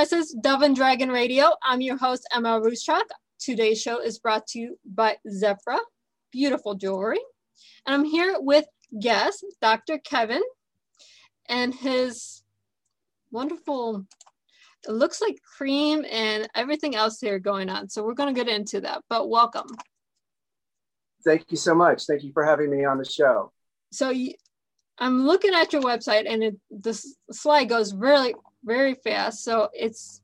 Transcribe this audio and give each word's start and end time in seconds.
Presses, 0.00 0.34
Dove 0.40 0.62
and 0.62 0.74
Dragon 0.74 1.10
Radio. 1.10 1.50
I'm 1.62 1.82
your 1.82 1.98
host, 1.98 2.26
Emma 2.34 2.58
Ruscsak. 2.58 3.04
Today's 3.38 3.82
show 3.82 4.00
is 4.00 4.18
brought 4.18 4.46
to 4.46 4.58
you 4.58 4.78
by 4.82 5.18
Zerefia, 5.28 5.78
beautiful 6.32 6.74
jewelry. 6.74 7.18
And 7.84 7.94
I'm 7.94 8.04
here 8.04 8.36
with 8.38 8.64
guest, 8.98 9.44
Dr. 9.60 9.98
Kevin, 9.98 10.40
and 11.50 11.74
his 11.74 12.42
wonderful, 13.30 14.06
it 14.88 14.92
looks 14.92 15.20
like 15.20 15.36
cream 15.58 16.06
and 16.10 16.48
everything 16.54 16.94
else 16.94 17.20
here 17.20 17.38
going 17.38 17.68
on. 17.68 17.90
So 17.90 18.02
we're 18.02 18.14
going 18.14 18.34
to 18.34 18.44
get 18.44 18.50
into 18.50 18.80
that, 18.80 19.02
but 19.10 19.28
welcome. 19.28 19.66
Thank 21.26 21.44
you 21.50 21.58
so 21.58 21.74
much. 21.74 22.06
Thank 22.06 22.24
you 22.24 22.32
for 22.32 22.42
having 22.42 22.70
me 22.70 22.86
on 22.86 22.96
the 22.96 23.04
show. 23.04 23.52
So 23.92 24.08
you, 24.08 24.32
I'm 24.98 25.26
looking 25.26 25.52
at 25.52 25.74
your 25.74 25.82
website 25.82 26.24
and 26.26 26.42
it, 26.42 26.56
this 26.70 27.16
slide 27.30 27.68
goes 27.68 27.92
really, 27.92 28.34
very 28.64 28.94
fast. 28.94 29.44
So 29.44 29.68
it's 29.72 30.20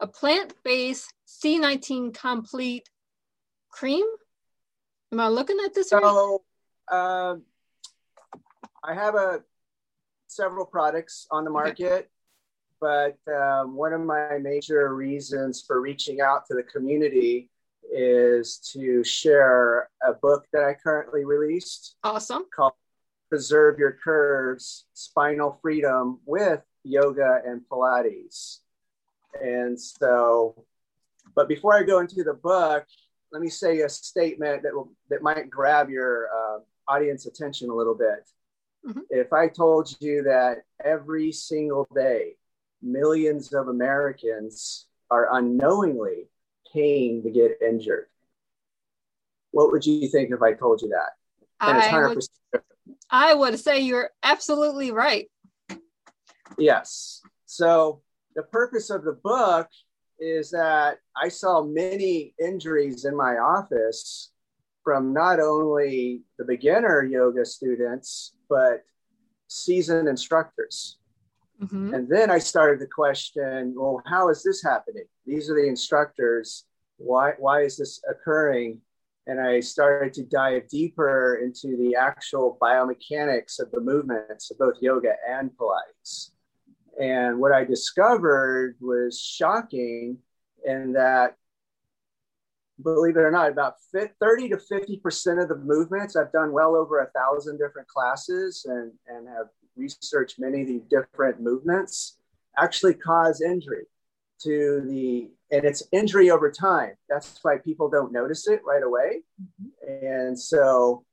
a 0.00 0.06
plant-based 0.06 1.12
C19 1.26 2.14
complete 2.14 2.88
cream. 3.70 4.06
Am 5.12 5.20
I 5.20 5.28
looking 5.28 5.58
at 5.64 5.74
this 5.74 5.90
so, 5.90 6.42
right? 6.90 7.30
Um, 7.30 7.42
I 8.84 8.94
have 8.94 9.14
a 9.14 9.42
several 10.26 10.66
products 10.66 11.26
on 11.30 11.44
the 11.44 11.50
market, 11.50 12.10
okay. 12.82 13.16
but 13.26 13.32
um, 13.32 13.74
one 13.74 13.92
of 13.92 14.00
my 14.02 14.38
major 14.38 14.94
reasons 14.94 15.64
for 15.66 15.80
reaching 15.80 16.20
out 16.20 16.46
to 16.46 16.54
the 16.54 16.62
community 16.62 17.50
is 17.90 18.58
to 18.72 19.02
share 19.02 19.88
a 20.06 20.12
book 20.12 20.46
that 20.52 20.62
I 20.62 20.74
currently 20.74 21.24
released. 21.24 21.96
Awesome. 22.04 22.44
Called 22.54 22.74
Preserve 23.30 23.78
Your 23.78 23.96
Curves 24.02 24.86
Spinal 24.92 25.58
Freedom 25.62 26.20
with 26.26 26.60
Yoga 26.88 27.40
and 27.44 27.62
Pilates. 27.70 28.58
And 29.40 29.78
so 29.80 30.64
but 31.34 31.48
before 31.48 31.74
I 31.74 31.84
go 31.84 32.00
into 32.00 32.24
the 32.24 32.34
book, 32.34 32.84
let 33.32 33.40
me 33.42 33.48
say 33.48 33.80
a 33.82 33.88
statement 33.88 34.64
that 34.64 34.74
will 34.74 34.92
that 35.10 35.22
might 35.22 35.48
grab 35.48 35.88
your 35.90 36.28
uh, 36.34 36.58
audience 36.88 37.26
attention 37.26 37.70
a 37.70 37.74
little 37.74 37.94
bit. 37.94 38.28
Mm-hmm. 38.84 39.00
If 39.10 39.32
I 39.32 39.46
told 39.46 39.94
you 40.00 40.22
that 40.24 40.62
every 40.84 41.30
single 41.30 41.86
day, 41.94 42.36
millions 42.82 43.52
of 43.52 43.68
Americans 43.68 44.86
are 45.10 45.28
unknowingly 45.32 46.28
paying 46.72 47.22
to 47.22 47.30
get 47.30 47.58
injured, 47.62 48.06
what 49.52 49.70
would 49.72 49.86
you 49.86 50.08
think 50.08 50.30
if 50.32 50.42
I 50.42 50.54
told 50.54 50.82
you 50.82 50.88
that? 50.88 51.10
I 51.60 52.06
would, 52.08 52.62
I 53.10 53.34
would 53.34 53.60
say 53.60 53.80
you're 53.80 54.10
absolutely 54.24 54.90
right. 54.90 55.30
Yes. 56.58 57.22
So 57.46 58.02
the 58.34 58.42
purpose 58.42 58.90
of 58.90 59.04
the 59.04 59.18
book 59.24 59.68
is 60.18 60.50
that 60.50 60.98
I 61.16 61.28
saw 61.28 61.62
many 61.62 62.34
injuries 62.40 63.04
in 63.04 63.16
my 63.16 63.38
office 63.38 64.32
from 64.82 65.12
not 65.12 65.38
only 65.38 66.22
the 66.38 66.44
beginner 66.44 67.04
yoga 67.04 67.44
students, 67.44 68.34
but 68.48 68.82
seasoned 69.48 70.08
instructors. 70.08 70.98
Mm-hmm. 71.62 71.94
And 71.94 72.08
then 72.08 72.30
I 72.30 72.38
started 72.38 72.80
to 72.80 72.86
question, 72.86 73.74
well, 73.76 74.02
how 74.06 74.28
is 74.28 74.42
this 74.42 74.62
happening? 74.62 75.04
These 75.26 75.50
are 75.50 75.54
the 75.54 75.68
instructors. 75.68 76.64
Why, 76.96 77.32
why 77.38 77.62
is 77.62 77.76
this 77.76 78.00
occurring? 78.08 78.80
And 79.26 79.40
I 79.40 79.60
started 79.60 80.14
to 80.14 80.24
dive 80.24 80.68
deeper 80.68 81.40
into 81.42 81.76
the 81.76 81.94
actual 81.96 82.56
biomechanics 82.62 83.60
of 83.60 83.70
the 83.72 83.80
movements 83.80 84.50
of 84.50 84.58
both 84.58 84.76
yoga 84.80 85.14
and 85.28 85.50
Pilates. 85.50 86.30
And 87.00 87.38
what 87.38 87.52
I 87.52 87.64
discovered 87.64 88.76
was 88.80 89.20
shocking 89.20 90.18
in 90.64 90.92
that, 90.94 91.36
believe 92.82 93.16
it 93.16 93.20
or 93.20 93.30
not, 93.30 93.50
about 93.50 93.74
30 93.92 94.48
to 94.50 94.56
50% 94.56 95.42
of 95.42 95.48
the 95.48 95.56
movements, 95.56 96.16
I've 96.16 96.32
done 96.32 96.52
well 96.52 96.74
over 96.74 96.98
a 96.98 97.10
thousand 97.10 97.58
different 97.58 97.88
classes 97.88 98.66
and, 98.68 98.92
and 99.06 99.28
have 99.28 99.46
researched 99.76 100.40
many 100.40 100.62
of 100.62 100.68
the 100.68 100.82
different 100.90 101.40
movements, 101.40 102.18
actually 102.56 102.94
cause 102.94 103.40
injury 103.40 103.84
to 104.42 104.82
the, 104.86 105.30
and 105.50 105.64
it's 105.64 105.84
injury 105.92 106.30
over 106.30 106.50
time. 106.50 106.94
That's 107.08 107.38
why 107.42 107.58
people 107.58 107.88
don't 107.88 108.12
notice 108.12 108.48
it 108.48 108.60
right 108.64 108.82
away. 108.82 109.22
Mm-hmm. 109.40 110.06
And 110.06 110.38
so 110.38 111.04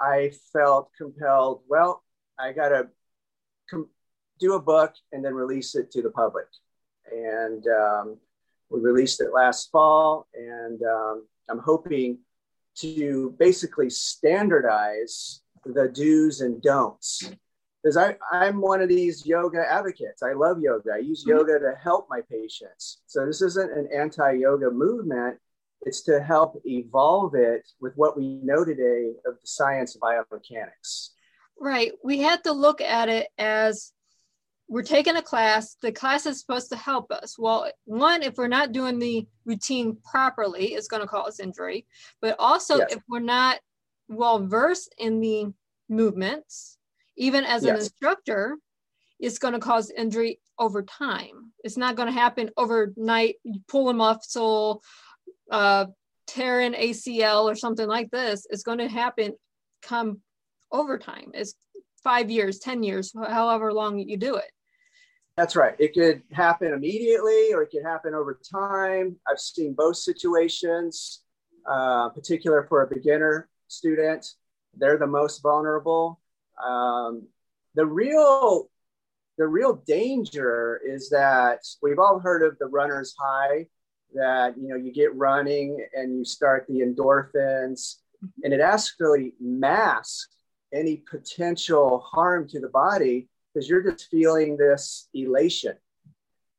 I 0.00 0.32
felt 0.52 0.90
compelled, 0.98 1.62
well, 1.68 2.02
I 2.38 2.52
got 2.52 2.68
to 2.70 2.88
do 4.38 4.54
a 4.54 4.60
book 4.60 4.94
and 5.12 5.24
then 5.24 5.34
release 5.34 5.74
it 5.74 5.90
to 5.92 6.02
the 6.02 6.10
public. 6.10 6.46
And 7.10 7.64
um, 7.66 8.16
we 8.70 8.80
released 8.80 9.20
it 9.20 9.32
last 9.32 9.70
fall, 9.70 10.26
and 10.34 10.82
um, 10.82 11.26
I'm 11.48 11.58
hoping 11.58 12.18
to 12.76 13.34
basically 13.38 13.90
standardize 13.90 15.40
the 15.64 15.88
do's 15.88 16.40
and 16.40 16.62
don'ts. 16.62 17.30
Because 17.82 17.96
I, 17.96 18.16
I'm 18.32 18.60
one 18.60 18.80
of 18.82 18.88
these 18.88 19.24
yoga 19.24 19.64
advocates. 19.66 20.22
I 20.22 20.32
love 20.32 20.60
yoga. 20.60 20.90
I 20.94 20.98
use 20.98 21.22
mm-hmm. 21.22 21.38
yoga 21.38 21.58
to 21.60 21.74
help 21.82 22.08
my 22.10 22.20
patients. 22.30 23.00
So 23.06 23.24
this 23.24 23.40
isn't 23.40 23.72
an 23.72 23.88
anti 23.94 24.32
yoga 24.32 24.70
movement, 24.70 25.38
it's 25.82 26.02
to 26.02 26.20
help 26.20 26.60
evolve 26.64 27.34
it 27.34 27.66
with 27.80 27.94
what 27.96 28.16
we 28.16 28.40
know 28.42 28.64
today 28.64 29.12
of 29.26 29.34
the 29.40 29.46
science 29.46 29.94
of 29.94 30.00
biomechanics. 30.00 31.10
Right. 31.60 31.92
We 32.04 32.18
had 32.18 32.44
to 32.44 32.52
look 32.52 32.80
at 32.80 33.08
it 33.08 33.28
as 33.38 33.92
we're 34.68 34.82
taking 34.82 35.16
a 35.16 35.22
class 35.22 35.76
the 35.80 35.90
class 35.90 36.26
is 36.26 36.38
supposed 36.38 36.68
to 36.70 36.76
help 36.76 37.10
us. 37.10 37.38
Well 37.38 37.70
one 37.84 38.22
if 38.22 38.36
we're 38.36 38.48
not 38.48 38.72
doing 38.72 38.98
the 38.98 39.26
routine 39.44 39.96
properly 40.04 40.74
it's 40.74 40.88
going 40.88 41.02
to 41.02 41.08
cause 41.08 41.40
injury. 41.40 41.86
But 42.20 42.36
also 42.38 42.78
yes. 42.78 42.92
if 42.92 43.02
we're 43.08 43.20
not 43.20 43.58
well 44.08 44.46
versed 44.46 44.94
in 44.98 45.20
the 45.20 45.52
movements 45.88 46.76
even 47.16 47.44
as 47.44 47.64
yes. 47.64 47.70
an 47.70 47.76
instructor 47.76 48.58
it's 49.18 49.38
going 49.38 49.54
to 49.54 49.58
cause 49.58 49.90
injury 49.90 50.38
over 50.60 50.82
time. 50.82 51.52
It's 51.64 51.76
not 51.76 51.96
going 51.96 52.06
to 52.06 52.12
happen 52.12 52.50
overnight. 52.56 53.36
You 53.42 53.60
pull 53.66 53.88
a 53.88 53.94
muscle 53.94 54.82
uh, 55.50 55.86
tear 56.26 56.60
an 56.60 56.74
acl 56.74 57.44
or 57.44 57.54
something 57.54 57.88
like 57.88 58.10
this 58.10 58.46
it's 58.50 58.62
going 58.62 58.76
to 58.78 58.88
happen 58.88 59.32
come 59.80 60.20
over 60.70 60.98
time. 60.98 61.30
It's 61.32 61.54
five 62.04 62.30
years 62.30 62.58
ten 62.58 62.82
years 62.82 63.12
however 63.14 63.72
long 63.72 63.98
you 63.98 64.16
do 64.18 64.36
it 64.36 64.50
that's 65.38 65.54
right. 65.54 65.76
It 65.78 65.94
could 65.94 66.20
happen 66.32 66.72
immediately 66.72 67.52
or 67.54 67.62
it 67.62 67.70
could 67.70 67.84
happen 67.84 68.12
over 68.12 68.40
time. 68.52 69.14
I've 69.30 69.38
seen 69.38 69.72
both 69.72 69.96
situations, 69.96 71.22
uh, 71.64 72.08
particular 72.08 72.66
for 72.68 72.82
a 72.82 72.88
beginner 72.88 73.48
student. 73.68 74.34
They're 74.76 74.98
the 74.98 75.06
most 75.06 75.40
vulnerable. 75.40 76.20
Um, 76.62 77.28
the 77.76 77.86
real 77.86 78.68
the 79.36 79.46
real 79.46 79.74
danger 79.86 80.80
is 80.84 81.08
that 81.10 81.60
we've 81.80 82.00
all 82.00 82.18
heard 82.18 82.42
of 82.42 82.58
the 82.58 82.66
runner's 82.66 83.14
high 83.16 83.68
that 84.14 84.58
you 84.58 84.66
know 84.66 84.74
you 84.74 84.92
get 84.92 85.14
running 85.14 85.86
and 85.94 86.18
you 86.18 86.24
start 86.24 86.66
the 86.68 86.80
endorphins 86.80 87.98
and 88.42 88.52
it 88.52 88.60
actually 88.60 89.34
masks 89.40 90.34
any 90.74 90.96
potential 91.08 92.00
harm 92.00 92.48
to 92.48 92.58
the 92.58 92.70
body 92.70 93.28
because 93.58 93.68
you're 93.68 93.82
just 93.82 94.08
feeling 94.08 94.56
this 94.56 95.08
elation. 95.14 95.74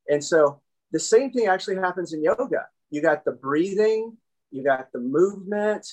And 0.10 0.24
so 0.24 0.62
the 0.92 1.00
same 1.00 1.32
thing 1.32 1.48
actually 1.48 1.78
happens 1.78 2.14
in 2.14 2.22
yoga. 2.22 2.68
You 2.90 3.02
got 3.02 3.24
the 3.24 3.32
breathing, 3.32 4.18
you 4.52 4.64
got 4.64 4.92
the 4.92 5.00
movement, 5.00 5.88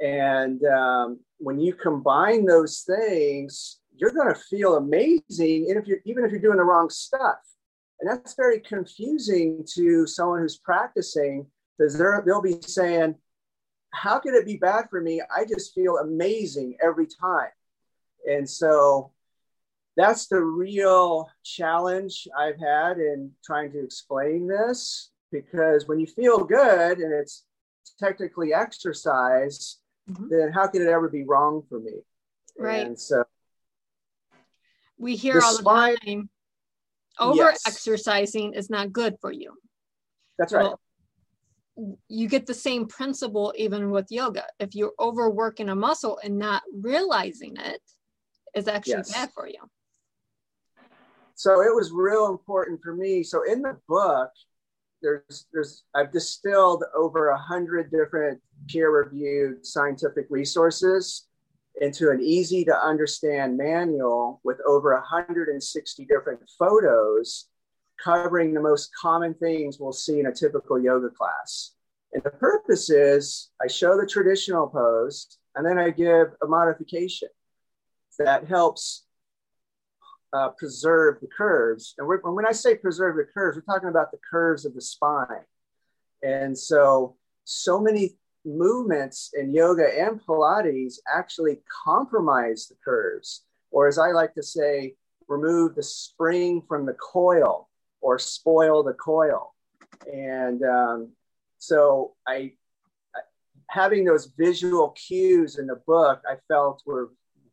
and 0.00 0.62
um, 0.66 1.20
when 1.38 1.58
you 1.58 1.74
combine 1.74 2.44
those 2.44 2.82
things, 2.82 3.80
you're 3.96 4.12
going 4.12 4.32
to 4.32 4.38
feel 4.38 4.76
amazing, 4.76 5.66
And 5.70 5.78
if 5.78 5.86
you're, 5.86 6.00
even 6.04 6.24
if 6.24 6.30
you're 6.30 6.40
doing 6.40 6.58
the 6.58 6.64
wrong 6.64 6.90
stuff. 6.90 7.38
And 7.98 8.10
that's 8.10 8.34
very 8.34 8.60
confusing 8.60 9.64
to 9.74 10.06
someone 10.06 10.40
who's 10.40 10.58
practicing 10.58 11.46
because 11.78 11.98
they'll 11.98 12.42
be 12.42 12.60
saying, 12.60 13.14
How 13.90 14.18
could 14.18 14.34
it 14.34 14.44
be 14.44 14.58
bad 14.58 14.88
for 14.90 15.00
me? 15.00 15.22
I 15.34 15.46
just 15.46 15.74
feel 15.74 15.96
amazing 15.96 16.76
every 16.82 17.06
time. 17.06 17.48
And 18.30 18.48
so 18.48 19.12
that's 19.96 20.26
the 20.28 20.40
real 20.40 21.28
challenge 21.42 22.28
I've 22.38 22.58
had 22.58 22.98
in 22.98 23.30
trying 23.44 23.72
to 23.72 23.82
explain 23.82 24.46
this 24.46 25.10
because 25.32 25.88
when 25.88 25.98
you 25.98 26.06
feel 26.06 26.44
good 26.44 26.98
and 26.98 27.12
it's 27.12 27.44
technically 27.98 28.52
exercise, 28.52 29.78
mm-hmm. 30.08 30.28
then 30.28 30.52
how 30.52 30.66
can 30.66 30.82
it 30.82 30.88
ever 30.88 31.08
be 31.08 31.24
wrong 31.24 31.62
for 31.68 31.80
me? 31.80 31.92
Right. 32.58 32.86
And 32.86 32.98
so 32.98 33.24
we 34.98 35.16
hear 35.16 35.40
the 35.40 35.46
all 35.46 35.56
the 35.56 35.98
time 36.04 36.30
over 37.18 37.36
yes. 37.36 37.62
exercising 37.66 38.54
is 38.54 38.68
not 38.68 38.92
good 38.92 39.16
for 39.20 39.32
you. 39.32 39.54
That's 40.38 40.52
right. 40.52 40.64
Well, 40.64 40.80
you 42.08 42.28
get 42.28 42.46
the 42.46 42.54
same 42.54 42.86
principle 42.86 43.52
even 43.56 43.90
with 43.90 44.06
yoga. 44.10 44.44
If 44.58 44.74
you're 44.74 44.94
overworking 44.98 45.68
a 45.68 45.74
muscle 45.74 46.18
and 46.22 46.38
not 46.38 46.62
realizing 46.72 47.56
it, 47.56 47.80
it's 48.54 48.68
actually 48.68 48.94
yes. 48.94 49.12
bad 49.12 49.30
for 49.34 49.46
you. 49.46 49.58
So 51.36 51.60
it 51.60 51.74
was 51.74 51.92
real 51.92 52.28
important 52.28 52.80
for 52.82 52.96
me. 52.96 53.22
So 53.22 53.42
in 53.42 53.60
the 53.60 53.76
book, 53.88 54.30
there's 55.02 55.46
there's 55.52 55.84
I've 55.94 56.10
distilled 56.10 56.82
over 56.96 57.28
a 57.28 57.38
hundred 57.38 57.90
different 57.90 58.40
peer-reviewed 58.68 59.64
scientific 59.64 60.26
resources 60.30 61.28
into 61.82 62.10
an 62.10 62.22
easy 62.22 62.64
to 62.64 62.74
understand 62.74 63.58
manual 63.58 64.40
with 64.44 64.56
over 64.66 64.94
160 64.94 66.04
different 66.06 66.40
photos 66.58 67.48
covering 68.02 68.54
the 68.54 68.60
most 68.60 68.90
common 68.98 69.34
things 69.34 69.78
we'll 69.78 69.92
see 69.92 70.18
in 70.18 70.26
a 70.26 70.34
typical 70.34 70.80
yoga 70.82 71.10
class. 71.10 71.72
And 72.14 72.22
the 72.22 72.30
purpose 72.30 72.88
is 72.88 73.50
I 73.62 73.66
show 73.66 74.00
the 74.00 74.06
traditional 74.06 74.68
pose 74.68 75.38
and 75.54 75.66
then 75.66 75.78
I 75.78 75.90
give 75.90 76.28
a 76.42 76.46
modification 76.46 77.28
that 78.18 78.46
helps 78.46 79.05
uh, 80.36 80.48
preserve 80.50 81.14
the 81.20 81.28
curves. 81.28 81.94
And 81.98 82.06
when 82.06 82.46
I 82.46 82.52
say 82.52 82.74
preserve 82.74 83.16
the 83.16 83.24
curves, 83.32 83.56
we're 83.56 83.72
talking 83.72 83.88
about 83.88 84.10
the 84.10 84.18
curves 84.30 84.64
of 84.64 84.74
the 84.74 84.80
spine. 84.80 85.46
And 86.22 86.56
so, 86.56 87.16
so 87.44 87.80
many 87.80 88.16
movements 88.44 89.30
in 89.34 89.54
yoga 89.54 89.86
and 90.02 90.20
Pilates 90.24 90.94
actually 91.12 91.60
compromise 91.84 92.66
the 92.68 92.76
curves, 92.84 93.44
or 93.70 93.88
as 93.88 93.98
I 93.98 94.10
like 94.10 94.34
to 94.34 94.42
say, 94.42 94.94
remove 95.28 95.74
the 95.74 95.82
spring 95.82 96.62
from 96.68 96.86
the 96.86 96.94
coil 96.94 97.68
or 98.00 98.18
spoil 98.18 98.82
the 98.82 98.94
coil. 98.94 99.54
And 100.12 100.62
um, 100.62 101.12
so 101.58 102.14
I, 102.26 102.52
having 103.68 104.04
those 104.04 104.26
visual 104.38 104.90
cues 104.90 105.58
in 105.58 105.66
the 105.66 105.80
book, 105.86 106.22
I 106.28 106.36
felt 106.48 106.82
were 106.86 107.10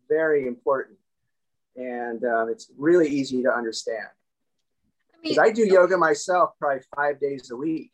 very 0.10 0.48
important. 0.48 0.98
And 1.76 2.24
um, 2.24 2.50
it's 2.50 2.72
really 2.78 3.10
easy 3.10 3.42
to 3.44 3.52
understand. 3.52 4.08
Because 5.22 5.38
I, 5.38 5.44
mean, 5.44 5.52
I 5.52 5.54
do 5.54 5.66
yoga 5.66 5.98
myself 5.98 6.52
probably 6.60 6.84
five 6.96 7.20
days 7.20 7.52
a 7.52 7.56
week. 7.56 7.92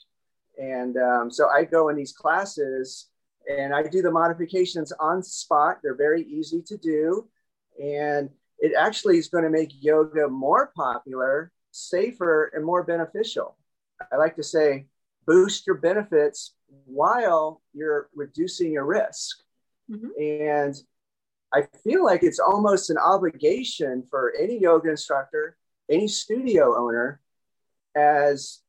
And 0.57 0.97
um, 0.97 1.31
so 1.31 1.47
I 1.47 1.63
go 1.63 1.89
in 1.89 1.95
these 1.95 2.11
classes 2.11 3.09
and 3.49 3.73
I 3.73 3.83
do 3.83 4.01
the 4.01 4.11
modifications 4.11 4.91
on 4.99 5.23
spot. 5.23 5.79
They're 5.81 5.95
very 5.95 6.23
easy 6.23 6.61
to 6.63 6.77
do. 6.77 7.29
And 7.81 8.29
it 8.59 8.73
actually 8.77 9.17
is 9.17 9.29
going 9.29 9.45
to 9.45 9.49
make 9.49 9.71
yoga 9.79 10.27
more 10.27 10.71
popular, 10.75 11.51
safer, 11.71 12.51
and 12.53 12.65
more 12.65 12.83
beneficial. 12.83 13.57
I 14.11 14.17
like 14.17 14.35
to 14.35 14.43
say, 14.43 14.87
boost 15.25 15.65
your 15.65 15.77
benefits 15.77 16.55
while 16.85 17.61
you're 17.73 18.09
reducing 18.13 18.73
your 18.73 18.85
risk. 18.85 19.37
Mm-hmm. 19.89 20.07
And 20.19 20.75
I 21.53 21.63
feel 21.83 22.03
like 22.03 22.23
it's 22.23 22.39
almost 22.39 22.89
an 22.89 22.97
obligation 22.97 24.03
for 24.09 24.33
any 24.39 24.59
yoga 24.59 24.89
instructor, 24.89 25.57
any 25.89 26.07
studio 26.07 26.77
owner, 26.77 27.21
as 27.95 28.59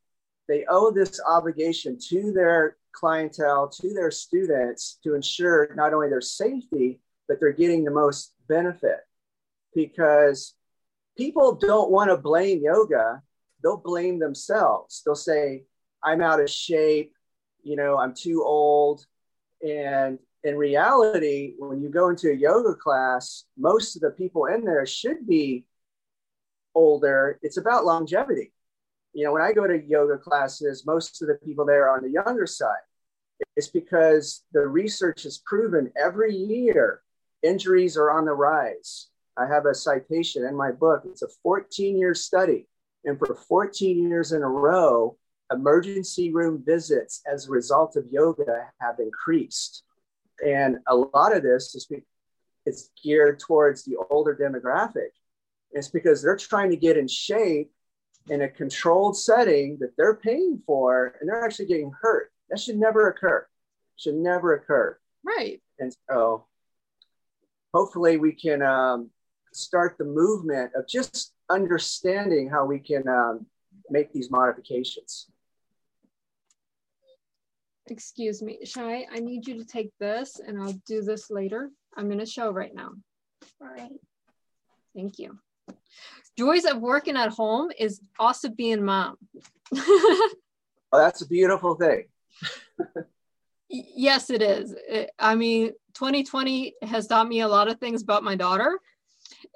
they 0.48 0.64
owe 0.68 0.90
this 0.90 1.20
obligation 1.26 1.98
to 2.08 2.32
their 2.32 2.76
clientele, 2.92 3.68
to 3.68 3.92
their 3.92 4.10
students 4.10 4.98
to 5.04 5.14
ensure 5.14 5.74
not 5.74 5.94
only 5.94 6.08
their 6.08 6.20
safety, 6.20 7.00
but 7.28 7.38
they're 7.38 7.52
getting 7.52 7.84
the 7.84 7.90
most 7.90 8.32
benefit. 8.48 9.00
Because 9.74 10.54
people 11.16 11.54
don't 11.54 11.90
want 11.90 12.10
to 12.10 12.16
blame 12.16 12.62
yoga, 12.62 13.22
they'll 13.62 13.76
blame 13.76 14.18
themselves. 14.18 15.02
They'll 15.04 15.14
say, 15.14 15.64
I'm 16.02 16.22
out 16.22 16.40
of 16.40 16.50
shape, 16.50 17.12
you 17.62 17.76
know, 17.76 17.98
I'm 17.98 18.14
too 18.14 18.42
old. 18.42 19.04
And 19.62 20.18
in 20.44 20.56
reality, 20.56 21.54
when 21.58 21.82
you 21.82 21.90
go 21.90 22.08
into 22.08 22.30
a 22.30 22.34
yoga 22.34 22.74
class, 22.74 23.44
most 23.58 23.96
of 23.96 24.02
the 24.02 24.10
people 24.10 24.46
in 24.46 24.64
there 24.64 24.86
should 24.86 25.26
be 25.26 25.64
older. 26.74 27.38
It's 27.42 27.58
about 27.58 27.84
longevity 27.84 28.52
you 29.12 29.24
know, 29.24 29.32
when 29.32 29.42
I 29.42 29.52
go 29.52 29.66
to 29.66 29.82
yoga 29.82 30.18
classes, 30.18 30.86
most 30.86 31.20
of 31.22 31.28
the 31.28 31.34
people 31.34 31.64
there 31.64 31.88
are 31.88 31.96
on 31.96 32.02
the 32.02 32.10
younger 32.10 32.46
side. 32.46 32.82
It's 33.56 33.68
because 33.68 34.42
the 34.52 34.66
research 34.66 35.24
has 35.24 35.38
proven 35.38 35.92
every 36.00 36.34
year 36.34 37.02
injuries 37.42 37.96
are 37.96 38.10
on 38.10 38.26
the 38.26 38.32
rise. 38.32 39.08
I 39.36 39.46
have 39.46 39.64
a 39.64 39.74
citation 39.74 40.44
in 40.44 40.54
my 40.54 40.70
book. 40.70 41.02
It's 41.06 41.22
a 41.22 41.28
14 41.42 41.98
year 41.98 42.14
study. 42.14 42.66
And 43.04 43.18
for 43.18 43.34
14 43.34 44.08
years 44.08 44.32
in 44.32 44.42
a 44.42 44.48
row, 44.48 45.16
emergency 45.50 46.30
room 46.30 46.62
visits 46.64 47.22
as 47.30 47.46
a 47.46 47.50
result 47.50 47.96
of 47.96 48.06
yoga 48.10 48.68
have 48.80 48.98
increased. 48.98 49.84
And 50.46 50.78
a 50.86 50.96
lot 50.96 51.36
of 51.36 51.42
this 51.42 51.74
is 51.74 51.90
it's 52.66 52.90
geared 53.02 53.40
towards 53.40 53.84
the 53.84 53.96
older 54.10 54.34
demographic. 54.34 55.10
It's 55.72 55.88
because 55.88 56.22
they're 56.22 56.36
trying 56.36 56.70
to 56.70 56.76
get 56.76 56.96
in 56.96 57.08
shape 57.08 57.70
in 58.28 58.42
a 58.42 58.48
controlled 58.48 59.16
setting 59.16 59.78
that 59.80 59.96
they're 59.96 60.16
paying 60.16 60.62
for 60.66 61.14
and 61.20 61.28
they're 61.28 61.44
actually 61.44 61.66
getting 61.66 61.92
hurt. 62.00 62.32
That 62.48 62.60
should 62.60 62.76
never 62.76 63.08
occur. 63.08 63.46
Should 63.96 64.14
never 64.14 64.54
occur. 64.54 64.98
Right. 65.24 65.62
And 65.78 65.94
so 66.08 66.46
hopefully 67.72 68.16
we 68.16 68.32
can 68.32 68.62
um, 68.62 69.10
start 69.52 69.96
the 69.98 70.04
movement 70.04 70.72
of 70.74 70.86
just 70.88 71.34
understanding 71.50 72.48
how 72.48 72.64
we 72.64 72.78
can 72.78 73.06
um, 73.08 73.46
make 73.88 74.12
these 74.12 74.30
modifications. 74.30 75.26
Excuse 77.86 78.42
me, 78.42 78.58
Shai, 78.64 79.06
I 79.12 79.18
need 79.18 79.46
you 79.46 79.56
to 79.58 79.64
take 79.64 79.90
this 79.98 80.38
and 80.38 80.60
I'll 80.60 80.78
do 80.86 81.02
this 81.02 81.30
later. 81.30 81.70
I'm 81.96 82.12
in 82.12 82.20
a 82.20 82.26
show 82.26 82.50
right 82.50 82.74
now. 82.74 82.90
All 83.60 83.68
right. 83.68 83.90
Thank 84.94 85.18
you 85.18 85.38
joys 86.40 86.64
of 86.64 86.80
working 86.80 87.16
at 87.16 87.30
home 87.30 87.70
is 87.78 88.00
also 88.18 88.48
being 88.48 88.82
mom. 88.82 89.16
oh, 89.76 90.30
that's 90.92 91.20
a 91.22 91.26
beautiful 91.26 91.74
thing. 91.74 92.04
yes, 93.68 94.30
it 94.30 94.40
is. 94.42 94.74
It, 94.88 95.10
I 95.18 95.34
mean, 95.34 95.72
2020 95.94 96.74
has 96.82 97.06
taught 97.06 97.28
me 97.28 97.40
a 97.40 97.48
lot 97.48 97.68
of 97.68 97.78
things 97.78 98.02
about 98.02 98.24
my 98.24 98.36
daughter, 98.36 98.80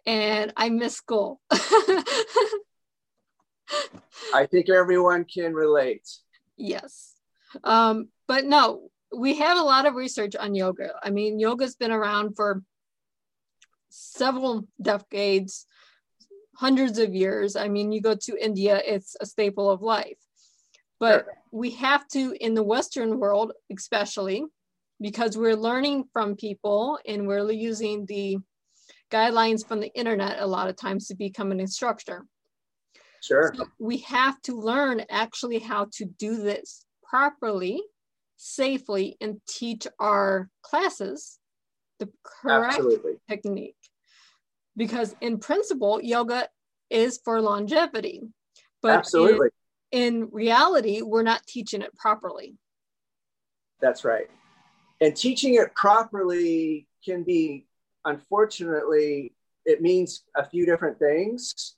and 0.06 0.52
I 0.56 0.68
miss 0.68 0.94
school. 0.94 1.40
I 4.34 4.46
think 4.50 4.68
everyone 4.68 5.24
can 5.24 5.54
relate. 5.54 6.06
Yes. 6.56 7.14
Um, 7.62 8.08
but 8.26 8.44
no, 8.44 8.90
we 9.16 9.36
have 9.36 9.58
a 9.58 9.62
lot 9.62 9.86
of 9.86 9.94
research 9.94 10.34
on 10.36 10.54
yoga. 10.54 10.94
I 11.02 11.10
mean, 11.10 11.38
yoga's 11.38 11.76
been 11.76 11.92
around 11.92 12.36
for 12.36 12.62
several 13.90 14.66
decades 14.80 15.66
hundreds 16.56 16.98
of 16.98 17.14
years. 17.14 17.56
I 17.56 17.68
mean, 17.68 17.92
you 17.92 18.00
go 18.00 18.14
to 18.14 18.44
India, 18.44 18.80
it's 18.84 19.16
a 19.20 19.26
staple 19.26 19.70
of 19.70 19.82
life. 19.82 20.18
But 21.00 21.24
sure. 21.24 21.34
we 21.50 21.70
have 21.72 22.06
to, 22.08 22.34
in 22.40 22.54
the 22.54 22.62
Western 22.62 23.18
world, 23.18 23.52
especially, 23.76 24.44
because 25.00 25.36
we're 25.36 25.56
learning 25.56 26.04
from 26.12 26.36
people 26.36 26.98
and 27.06 27.26
we're 27.26 27.50
using 27.50 28.06
the 28.06 28.38
guidelines 29.10 29.66
from 29.66 29.80
the 29.80 29.92
internet 29.94 30.40
a 30.40 30.46
lot 30.46 30.68
of 30.68 30.76
times 30.76 31.08
to 31.08 31.14
become 31.14 31.50
an 31.50 31.60
instructor. 31.60 32.26
Sure. 33.20 33.52
So 33.56 33.66
we 33.78 33.98
have 33.98 34.40
to 34.42 34.58
learn 34.58 35.02
actually 35.10 35.58
how 35.58 35.88
to 35.94 36.04
do 36.04 36.36
this 36.36 36.84
properly, 37.02 37.82
safely, 38.36 39.16
and 39.20 39.40
teach 39.48 39.86
our 39.98 40.50
classes 40.62 41.38
the 41.98 42.10
correct 42.24 42.74
Absolutely. 42.74 43.12
technique. 43.28 43.76
Because 44.76 45.14
in 45.20 45.38
principle 45.38 46.00
yoga 46.02 46.48
is 46.90 47.20
for 47.24 47.40
longevity 47.40 48.28
but 48.84 48.98
absolutely. 48.98 49.48
in, 49.92 50.14
in, 50.22 50.28
reality 50.30 51.00
we're 51.00 51.22
not 51.22 51.44
teaching 51.46 51.80
it 51.80 51.96
properly. 51.96 52.54
That's 53.80 54.04
right. 54.04 54.28
And 55.00 55.16
teaching 55.16 55.54
it 55.54 55.74
properly 55.74 56.86
can 57.04 57.24
be 57.24 57.66
unfortunately 58.04 59.32
it 59.64 59.80
means 59.80 60.24
a 60.36 60.46
few 60.46 60.66
different 60.66 60.98
things. 60.98 61.76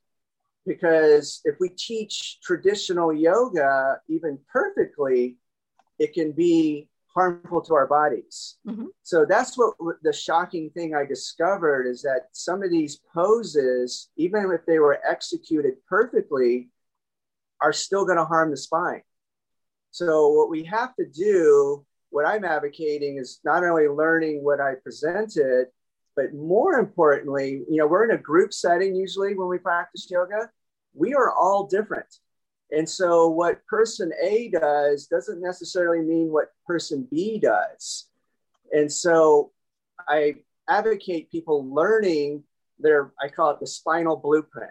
Because 0.66 1.40
if 1.44 1.54
we 1.60 1.68
teach 1.68 2.40
traditional 2.42 3.12
yoga 3.12 4.00
even 4.08 4.36
perfectly 4.52 5.36
it 5.99 6.12
can 6.12 6.33
be 6.33 6.88
harmful 7.17 7.62
to 7.62 7.75
our 7.75 7.87
bodies. 7.87 8.59
Mm-hmm. 8.67 8.87
So 9.03 9.25
that's 9.25 9.57
what 9.57 9.75
the 10.03 10.12
shocking 10.12 10.71
thing 10.71 10.95
I 10.95 11.07
discovered 11.07 11.87
is 11.87 12.03
that 12.03 12.29
some 12.33 12.62
of 12.62 12.71
these 12.71 13.00
poses, 13.15 14.11
even 14.17 14.50
if 14.53 14.67
they 14.67 14.79
were 14.79 15.00
executed 15.09 15.75
perfectly, 15.88 16.69
are 17.62 17.73
still 17.73 18.05
going 18.05 18.19
to 18.19 18.25
harm 18.26 18.50
the 18.50 18.57
spine. 18.57 19.00
So 19.93 20.29
what 20.29 20.50
we 20.50 20.65
have 20.65 20.95
to 20.97 21.07
do, 21.07 21.87
what 22.11 22.26
I'm 22.26 22.45
advocating 22.45 23.17
is 23.17 23.41
not 23.45 23.65
only 23.65 23.88
learning 23.88 24.45
what 24.45 24.61
I 24.61 24.75
presented, 24.83 25.69
but 26.17 26.35
more 26.35 26.75
importantly, 26.75 27.62
you 27.69 27.76
know, 27.76 27.87
we're 27.87 28.05
in 28.05 28.19
a 28.19 28.23
group 28.23 28.53
setting 28.53 28.95
usually 28.95 29.35
when 29.35 29.49
we 29.49 29.59
practice 29.59 30.07
yoga. 30.11 30.50
We 30.93 31.15
are 31.15 31.31
all 31.31 31.67
different. 31.67 32.07
And 32.70 32.88
so, 32.88 33.28
what 33.28 33.64
person 33.66 34.12
A 34.20 34.49
does 34.49 35.06
doesn't 35.06 35.40
necessarily 35.40 36.04
mean 36.04 36.32
what 36.32 36.52
person 36.66 37.06
B 37.11 37.38
does. 37.38 38.08
And 38.73 38.90
so, 38.92 39.52
I 40.08 40.37
advocate 40.68 41.30
people 41.30 41.73
learning 41.73 42.42
their, 42.78 43.12
I 43.23 43.28
call 43.28 43.50
it 43.50 43.61
the 43.61 43.66
spinal 43.66 44.16
blueprint. 44.16 44.70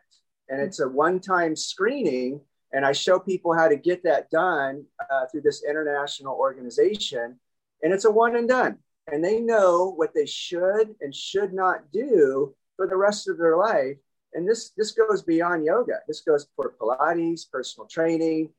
and 0.50 0.62
it's 0.62 0.80
a 0.80 0.88
one-time 0.88 1.56
screening. 1.56 2.42
And 2.74 2.86
I 2.86 2.92
show 2.92 3.20
people 3.20 3.54
how 3.58 3.70
to 3.70 3.78
get 3.78 4.04
that 4.04 4.30
done 4.30 4.86
uh, 5.10 5.28
through 5.28 5.42
this 5.42 5.64
international 5.64 6.36
organization, 6.36 7.40
and 7.82 7.94
it's 7.94 8.04
a 8.04 8.12
one 8.12 8.36
and 8.36 8.50
done. 8.50 8.80
And 9.10 9.24
they 9.24 9.40
know 9.40 9.94
what 9.96 10.14
they 10.14 10.26
should 10.26 10.96
and 11.00 11.16
should 11.16 11.54
not 11.54 11.92
do 11.94 12.54
for 12.76 12.88
the 12.88 12.98
rest 12.98 13.30
of 13.30 13.38
their 13.38 13.56
life. 13.56 13.98
And 14.36 14.48
this 14.48 14.72
this 14.78 14.92
goes 14.92 15.24
beyond 15.24 15.66
yoga. 15.66 16.00
This 16.08 16.22
goes 16.22 16.48
for 16.56 16.74
Pilates, 16.80 17.50
personal 17.50 17.88
training, 17.88 18.50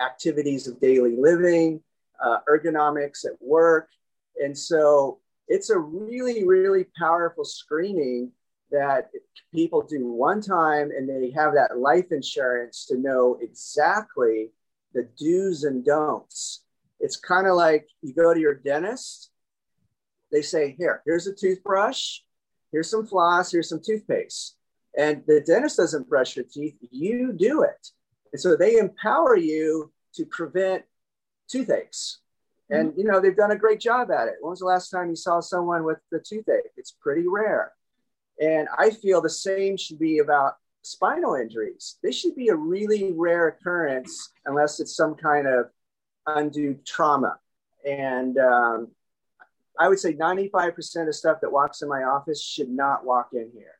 activities 0.00 0.68
of 0.68 0.80
daily 0.80 1.16
living, 1.16 1.80
uh, 2.24 2.38
ergonomics 2.48 3.24
at 3.24 3.32
work. 3.40 3.88
And 4.42 4.56
so 4.56 5.18
it's 5.48 5.70
a 5.70 5.78
really, 5.78 6.44
really 6.44 6.86
powerful 6.96 7.44
screening 7.44 8.30
that 8.70 9.10
people 9.52 9.82
do 9.82 10.06
one 10.06 10.40
time 10.40 10.90
and 10.90 11.08
they 11.08 11.30
have 11.30 11.54
that 11.54 11.78
life 11.78 12.10
insurance 12.10 12.86
to 12.86 12.96
know 12.96 13.38
exactly 13.40 14.50
the 14.94 15.08
do's 15.18 15.64
and 15.64 15.84
don'ts. 15.84 16.62
It's 17.00 17.16
kind 17.16 17.46
of 17.46 17.56
like 17.56 17.88
you 18.02 18.14
go 18.14 18.32
to 18.32 18.40
your 18.40 18.54
dentist, 18.54 19.30
they 20.32 20.42
say, 20.42 20.74
Here, 20.78 21.02
here's 21.04 21.26
a 21.26 21.34
toothbrush, 21.34 22.20
here's 22.72 22.90
some 22.90 23.06
floss, 23.06 23.52
here's 23.52 23.68
some 23.68 23.82
toothpaste. 23.84 24.56
And 24.96 25.22
the 25.26 25.40
dentist 25.40 25.78
doesn't 25.78 26.08
brush 26.08 26.36
your 26.36 26.44
teeth, 26.44 26.76
you 26.90 27.32
do 27.32 27.62
it. 27.62 27.88
And 28.32 28.40
so 28.40 28.56
they 28.56 28.76
empower 28.76 29.36
you 29.36 29.92
to 30.14 30.24
prevent 30.26 30.84
toothaches. 31.48 32.18
And 32.70 32.90
mm-hmm. 32.90 33.00
you 33.00 33.06
know, 33.06 33.20
they've 33.20 33.36
done 33.36 33.50
a 33.50 33.58
great 33.58 33.80
job 33.80 34.10
at 34.10 34.28
it. 34.28 34.34
When 34.40 34.50
was 34.50 34.60
the 34.60 34.66
last 34.66 34.90
time 34.90 35.10
you 35.10 35.16
saw 35.16 35.40
someone 35.40 35.84
with 35.84 35.98
the 36.10 36.20
toothache? 36.20 36.72
It's 36.76 36.92
pretty 36.92 37.24
rare. 37.26 37.72
And 38.40 38.68
I 38.76 38.90
feel 38.90 39.20
the 39.20 39.30
same 39.30 39.76
should 39.76 39.98
be 39.98 40.18
about 40.18 40.54
spinal 40.82 41.34
injuries. 41.34 41.96
They 42.02 42.12
should 42.12 42.34
be 42.34 42.48
a 42.48 42.56
really 42.56 43.12
rare 43.12 43.48
occurrence 43.48 44.32
unless 44.46 44.80
it's 44.80 44.96
some 44.96 45.14
kind 45.14 45.46
of 45.46 45.66
undue 46.26 46.78
trauma. 46.84 47.38
And 47.86 48.38
um, 48.38 48.88
I 49.78 49.88
would 49.88 49.98
say 49.98 50.14
95% 50.14 51.08
of 51.08 51.14
stuff 51.14 51.40
that 51.40 51.52
walks 51.52 51.82
in 51.82 51.88
my 51.88 52.04
office 52.04 52.42
should 52.42 52.70
not 52.70 53.04
walk 53.04 53.30
in 53.32 53.50
here. 53.54 53.78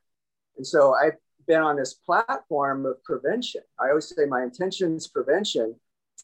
And 0.56 0.66
so 0.66 0.94
I've 0.94 1.16
been 1.46 1.60
on 1.60 1.76
this 1.76 1.94
platform 1.94 2.86
of 2.86 3.02
prevention. 3.04 3.62
I 3.78 3.88
always 3.88 4.08
say 4.08 4.24
my 4.26 4.42
intention 4.42 4.96
is 4.96 5.06
prevention. 5.06 5.76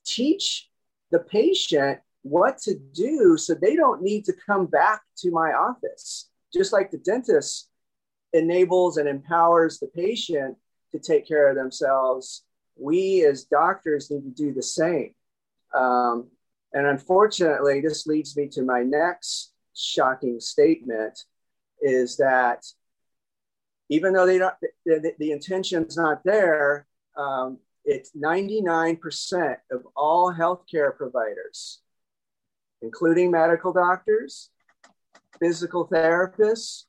Teach 0.05 0.69
the 1.11 1.21
patient 1.21 2.01
what 2.23 2.59
to 2.59 2.75
do 2.93 3.37
so 3.37 3.55
they 3.55 3.77
don't 3.77 4.03
need 4.03 4.25
to 4.27 4.35
come 4.47 4.67
back 4.67 5.03
to 5.19 5.31
my 5.31 5.53
office. 5.53 6.29
Just 6.53 6.73
like 6.73 6.91
the 6.91 6.99
dentist 6.99 7.69
enables 8.33 8.97
and 8.97 9.09
empowers 9.09 9.79
the 9.79 9.89
patient 9.89 10.57
to 10.93 10.99
take 10.99 11.27
care 11.27 11.49
of 11.49 11.57
themselves, 11.57 12.45
we 12.77 13.25
as 13.25 13.45
doctors 13.45 14.11
need 14.11 14.23
to 14.23 14.31
do 14.31 14.53
the 14.53 14.63
same. 14.63 15.15
Um, 15.75 16.29
and 16.73 16.87
unfortunately, 16.87 17.81
this 17.81 18.07
leads 18.07 18.37
me 18.37 18.49
to 18.49 18.63
my 18.63 18.83
next 18.83 19.53
shocking 19.75 20.41
statement 20.41 21.25
is 21.81 22.17
that 22.19 22.65
even 23.91 24.13
though 24.13 24.25
they 24.25 24.39
don't, 24.39 24.55
the, 24.87 25.13
the, 25.19 25.33
intention's 25.33 25.97
not 25.97 26.23
there, 26.25 26.87
um, 27.17 27.59
it's 27.85 28.13
99% 28.13 29.57
of 29.73 29.83
all 29.97 30.33
healthcare 30.33 30.97
providers, 30.97 31.81
including 32.83 33.33
medical 33.33 33.73
doctors, 33.73 34.51
physical 35.41 35.89
therapists, 35.89 36.85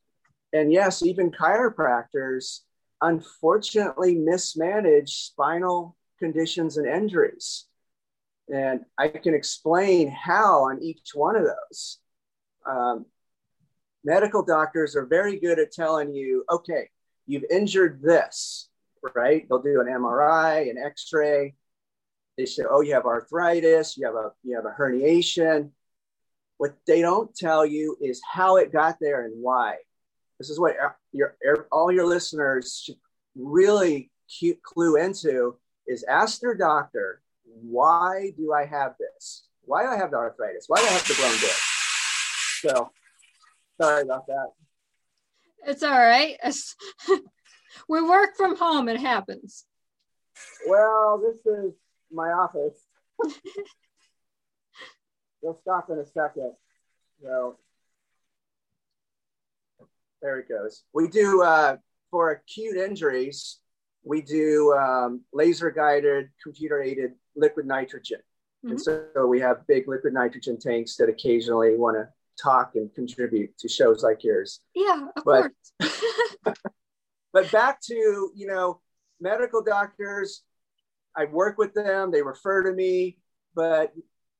and 0.53 0.71
yes, 0.71 1.03
even 1.03 1.31
chiropractors, 1.31 2.59
unfortunately 3.01 4.15
mismanage 4.15 5.25
spinal 5.25 5.97
conditions 6.19 6.77
and 6.77 6.87
injuries. 6.87 7.65
And 8.53 8.81
I 8.99 9.07
can 9.07 9.33
explain 9.33 10.11
how 10.11 10.65
on 10.65 10.83
each 10.83 11.11
one 11.15 11.35
of 11.35 11.45
those. 11.45 11.97
Um, 12.69 13.05
medical 14.03 14.43
doctors 14.43 14.95
are 14.95 15.05
very 15.05 15.39
good 15.39 15.59
at 15.59 15.71
telling 15.71 16.13
you, 16.13 16.43
okay, 16.51 16.89
you've 17.27 17.45
injured 17.49 18.01
this, 18.01 18.69
right? 19.15 19.47
They'll 19.47 19.61
do 19.61 19.81
an 19.81 19.87
MRI, 19.87 20.69
an 20.69 20.77
X-ray. 20.77 21.55
They 22.37 22.45
say, 22.45 22.63
oh, 22.69 22.81
you 22.81 22.93
have 22.93 23.05
arthritis, 23.05 23.97
you 23.97 24.05
have 24.05 24.15
a 24.15 24.31
you 24.43 24.55
have 24.55 24.65
a 24.65 24.75
herniation. 24.77 25.71
What 26.57 26.75
they 26.87 27.01
don't 27.01 27.35
tell 27.35 27.65
you 27.65 27.97
is 28.01 28.21
how 28.29 28.57
it 28.57 28.71
got 28.71 28.97
there 29.01 29.25
and 29.25 29.33
why. 29.41 29.77
This 30.39 30.49
is 30.49 30.59
what 30.59 30.75
your 31.11 31.35
all 31.71 31.91
your 31.91 32.05
listeners 32.05 32.81
should 32.83 32.97
really 33.35 34.11
clue 34.63 34.95
into 34.95 35.57
is 35.87 36.03
ask 36.03 36.39
their 36.39 36.55
doctor, 36.55 37.21
why 37.43 38.31
do 38.37 38.53
I 38.53 38.65
have 38.65 38.95
this? 38.99 39.43
Why 39.63 39.83
do 39.83 39.89
I 39.89 39.97
have 39.97 40.11
the 40.11 40.17
arthritis? 40.17 40.65
Why 40.67 40.77
do 40.77 40.87
I 40.87 40.91
have 40.91 41.07
the 41.07 41.13
blown 41.15 41.31
disc? 41.31 41.61
So 42.61 42.91
sorry 43.81 44.03
about 44.03 44.27
that. 44.27 44.47
It's 45.67 45.83
all 45.83 45.91
right. 45.91 46.37
we 47.89 48.01
work 48.01 48.35
from 48.35 48.57
home, 48.57 48.89
it 48.89 48.99
happens. 48.99 49.65
Well, 50.67 51.21
this 51.21 51.45
is 51.45 51.73
my 52.11 52.29
office. 52.31 52.79
We'll 55.41 55.59
stop 55.61 55.89
in 55.89 55.97
a 55.97 56.05
second. 56.05 56.53
So 57.23 57.57
there 60.21 60.39
it 60.39 60.47
goes. 60.47 60.83
We 60.93 61.07
do 61.07 61.41
uh, 61.41 61.77
for 62.11 62.31
acute 62.31 62.77
injuries, 62.77 63.57
we 64.03 64.21
do 64.21 64.73
um, 64.73 65.21
laser 65.33 65.71
guided, 65.71 66.29
computer 66.43 66.81
aided 66.81 67.13
liquid 67.35 67.65
nitrogen. 67.65 68.19
Mm-hmm. 68.63 68.71
And 68.71 68.81
so 68.81 69.25
we 69.27 69.39
have 69.39 69.65
big 69.67 69.87
liquid 69.87 70.13
nitrogen 70.13 70.59
tanks 70.59 70.95
that 70.97 71.09
occasionally 71.09 71.75
want 71.75 71.97
to 71.97 72.07
talk 72.41 72.71
and 72.75 72.93
contribute 72.93 73.57
to 73.59 73.67
shows 73.67 74.03
like 74.03 74.23
yours. 74.23 74.61
Yeah, 74.75 75.07
of 75.15 75.23
but, 75.23 75.51
course. 75.79 75.93
but 77.33 77.51
back 77.51 77.81
to, 77.83 78.31
you 78.35 78.47
know, 78.47 78.81
medical 79.19 79.63
doctors, 79.63 80.43
I 81.15 81.25
work 81.25 81.57
with 81.57 81.73
them, 81.73 82.11
they 82.11 82.21
refer 82.21 82.63
to 82.63 82.71
me, 82.71 83.17
but, 83.55 83.93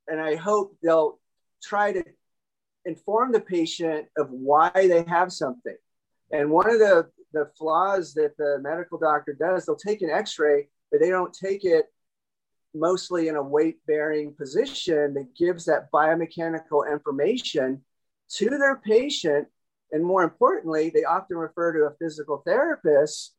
and 0.08 0.20
I 0.20 0.36
hope 0.36 0.77
they'll 0.81 1.20
try 1.62 1.91
to 1.91 2.03
inform 2.86 3.31
the 3.31 3.41
patient 3.41 4.08
of 4.17 4.29
why 4.31 4.72
they 4.74 5.03
have 5.08 5.31
something. 5.31 5.75
And 6.31 6.50
one 6.50 6.70
of 6.70 6.79
the, 6.79 7.08
the 7.34 7.50
flaws 7.58 8.13
that 8.15 8.38
the 8.38 8.60
medical 8.62 8.98
doctor 8.98 9.34
does, 9.34 9.65
they'll 9.65 9.75
take 9.75 10.01
an 10.01 10.10
x 10.10 10.39
ray, 10.39 10.70
but 10.91 11.00
they 11.00 11.10
don't 11.10 11.34
take 11.34 11.65
it 11.65 11.86
mostly 12.74 13.27
in 13.27 13.36
a 13.36 13.43
weight 13.43 13.79
bearing 13.86 14.34
position 14.34 15.13
that 15.13 15.36
gives 15.38 15.65
that 15.65 15.91
biomechanical 15.91 16.89
information 16.89 17.81
to 18.36 18.50
their 18.50 18.78
patient. 18.78 19.48
And 19.92 20.04
more 20.04 20.24
importantly, 20.24 20.92
they 20.94 21.04
often 21.04 21.38
refer 21.38 21.74
to 21.74 21.86
a 21.86 21.96
physical 22.00 22.42
therapist. 22.46 23.36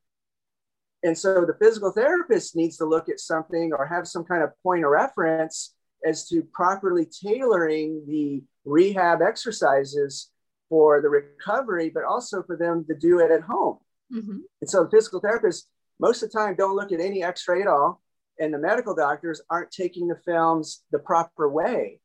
And 1.02 1.16
so 1.16 1.44
the 1.44 1.56
physical 1.60 1.90
therapist 1.90 2.54
needs 2.54 2.76
to 2.76 2.84
look 2.84 3.08
at 3.08 3.20
something 3.20 3.72
or 3.72 3.86
have 3.86 4.06
some 4.06 4.24
kind 4.24 4.42
of 4.42 4.50
point 4.62 4.84
of 4.84 4.90
reference 4.90 5.74
as 6.06 6.28
to 6.28 6.42
properly 6.52 7.06
tailoring 7.06 8.04
the 8.06 8.42
rehab 8.64 9.22
exercises 9.22 10.30
for 10.68 11.00
the 11.00 11.08
recovery, 11.08 11.90
but 11.90 12.04
also 12.04 12.42
for 12.42 12.56
them 12.56 12.84
to 12.86 12.94
do 12.94 13.18
it 13.20 13.30
at 13.30 13.42
home. 13.42 13.78
Mm-hmm. 14.12 14.38
And 14.60 14.70
so 14.70 14.84
the 14.84 14.90
physical 14.90 15.20
therapists 15.20 15.64
most 16.00 16.22
of 16.22 16.30
the 16.30 16.38
time 16.38 16.54
don't 16.56 16.76
look 16.76 16.92
at 16.92 17.00
any 17.00 17.22
x-ray 17.22 17.62
at 17.62 17.68
all 17.68 18.02
and 18.38 18.52
the 18.52 18.58
medical 18.58 18.94
doctors 18.94 19.40
aren't 19.50 19.70
taking 19.70 20.08
the 20.08 20.18
films 20.24 20.82
the 20.90 20.98
proper 20.98 21.48
way. 21.48 22.00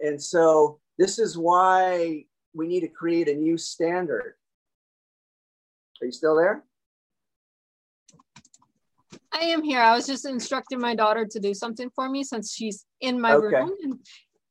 And 0.00 0.20
so 0.20 0.80
this 1.00 1.18
is 1.18 1.38
why 1.38 2.26
we 2.52 2.68
need 2.68 2.80
to 2.80 2.88
create 2.88 3.26
a 3.26 3.34
new 3.34 3.56
standard. 3.56 4.34
Are 6.02 6.04
you 6.04 6.12
still 6.12 6.36
there? 6.36 6.62
I 9.32 9.44
am 9.44 9.62
here. 9.62 9.80
I 9.80 9.96
was 9.96 10.06
just 10.06 10.26
instructing 10.26 10.78
my 10.78 10.94
daughter 10.94 11.24
to 11.24 11.40
do 11.40 11.54
something 11.54 11.88
for 11.94 12.10
me 12.10 12.22
since 12.22 12.52
she's 12.52 12.84
in 13.00 13.18
my 13.18 13.32
okay. 13.32 13.46
room 13.46 13.72
in, 13.82 13.98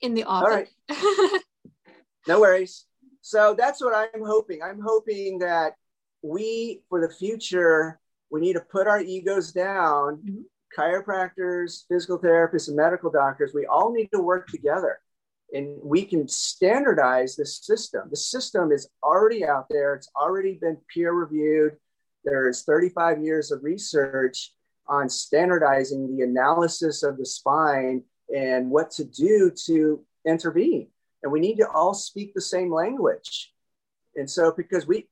in 0.01 0.13
the 0.15 0.24
office. 0.24 0.70
All 0.89 1.00
right. 1.29 1.41
no 2.27 2.41
worries. 2.41 2.88
So 3.22 3.53
that's 3.56 3.79
what 3.79 3.94
I'm 3.94 4.25
hoping. 4.25 4.63
I'm 4.63 4.82
hoping 4.84 5.38
that 5.39 5.74
we, 6.24 6.82
for 6.89 7.00
the 7.00 7.13
future, 7.13 8.00
we 8.32 8.41
need 8.41 8.53
to 8.53 8.62
put 8.62 8.88
our 8.88 9.00
egos 9.00 9.51
down. 9.51 10.18
Mm-hmm 10.18 10.41
chiropractors, 10.77 11.88
physical 11.88 12.20
therapists, 12.20 12.68
and 12.68 12.77
medical 12.77 13.10
doctors, 13.10 13.56
we 13.56 13.65
all 13.65 13.91
need 13.91 14.08
to 14.13 14.22
work 14.22 14.48
together 14.48 15.00
and 15.53 15.79
we 15.84 16.03
can 16.03 16.27
standardize 16.27 17.36
this 17.36 17.58
system. 17.58 18.08
The 18.10 18.18
system 18.18 18.72
is 18.72 18.89
already 19.03 19.46
out 19.46 19.68
there, 19.70 19.96
it's 19.96 20.10
already 20.15 20.53
been 20.53 20.77
peer 20.94 21.13
reviewed. 21.13 21.77
There's 22.24 22.63
35 22.63 23.24
years 23.24 23.51
of 23.51 23.63
research 23.63 24.53
on 24.88 25.10
standardizing 25.10 26.15
the 26.15 26.24
analysis 26.24 27.03
of 27.03 27.18
the 27.18 27.25
spine 27.25 28.03
and 28.36 28.70
what 28.70 28.91
to 28.91 29.06
do 29.06 29.51
to 29.65 30.03
intervene. 30.27 30.88
And 31.24 31.32
we 31.32 31.39
need 31.39 31.58
to 31.58 31.70
all 31.70 31.94
speak 31.94 32.34
the 32.34 32.41
same 32.41 32.72
language. 32.72 33.53
And 34.15 34.29
so, 34.29 34.53
because 34.56 34.88
we 34.88 35.08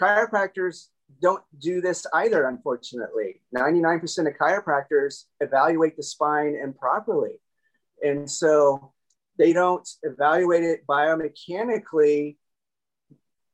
chiropractors 0.00 0.88
don't 1.20 1.42
do 1.58 1.80
this 1.80 2.06
either, 2.14 2.48
unfortunately. 2.48 3.40
99% 3.54 4.26
of 4.26 4.34
chiropractors 4.34 5.24
evaluate 5.40 5.96
the 5.96 6.02
spine 6.02 6.56
improperly. 6.56 7.40
And 8.02 8.28
so 8.28 8.92
they 9.38 9.52
don't 9.52 9.88
evaluate 10.02 10.64
it 10.64 10.86
biomechanically 10.86 12.36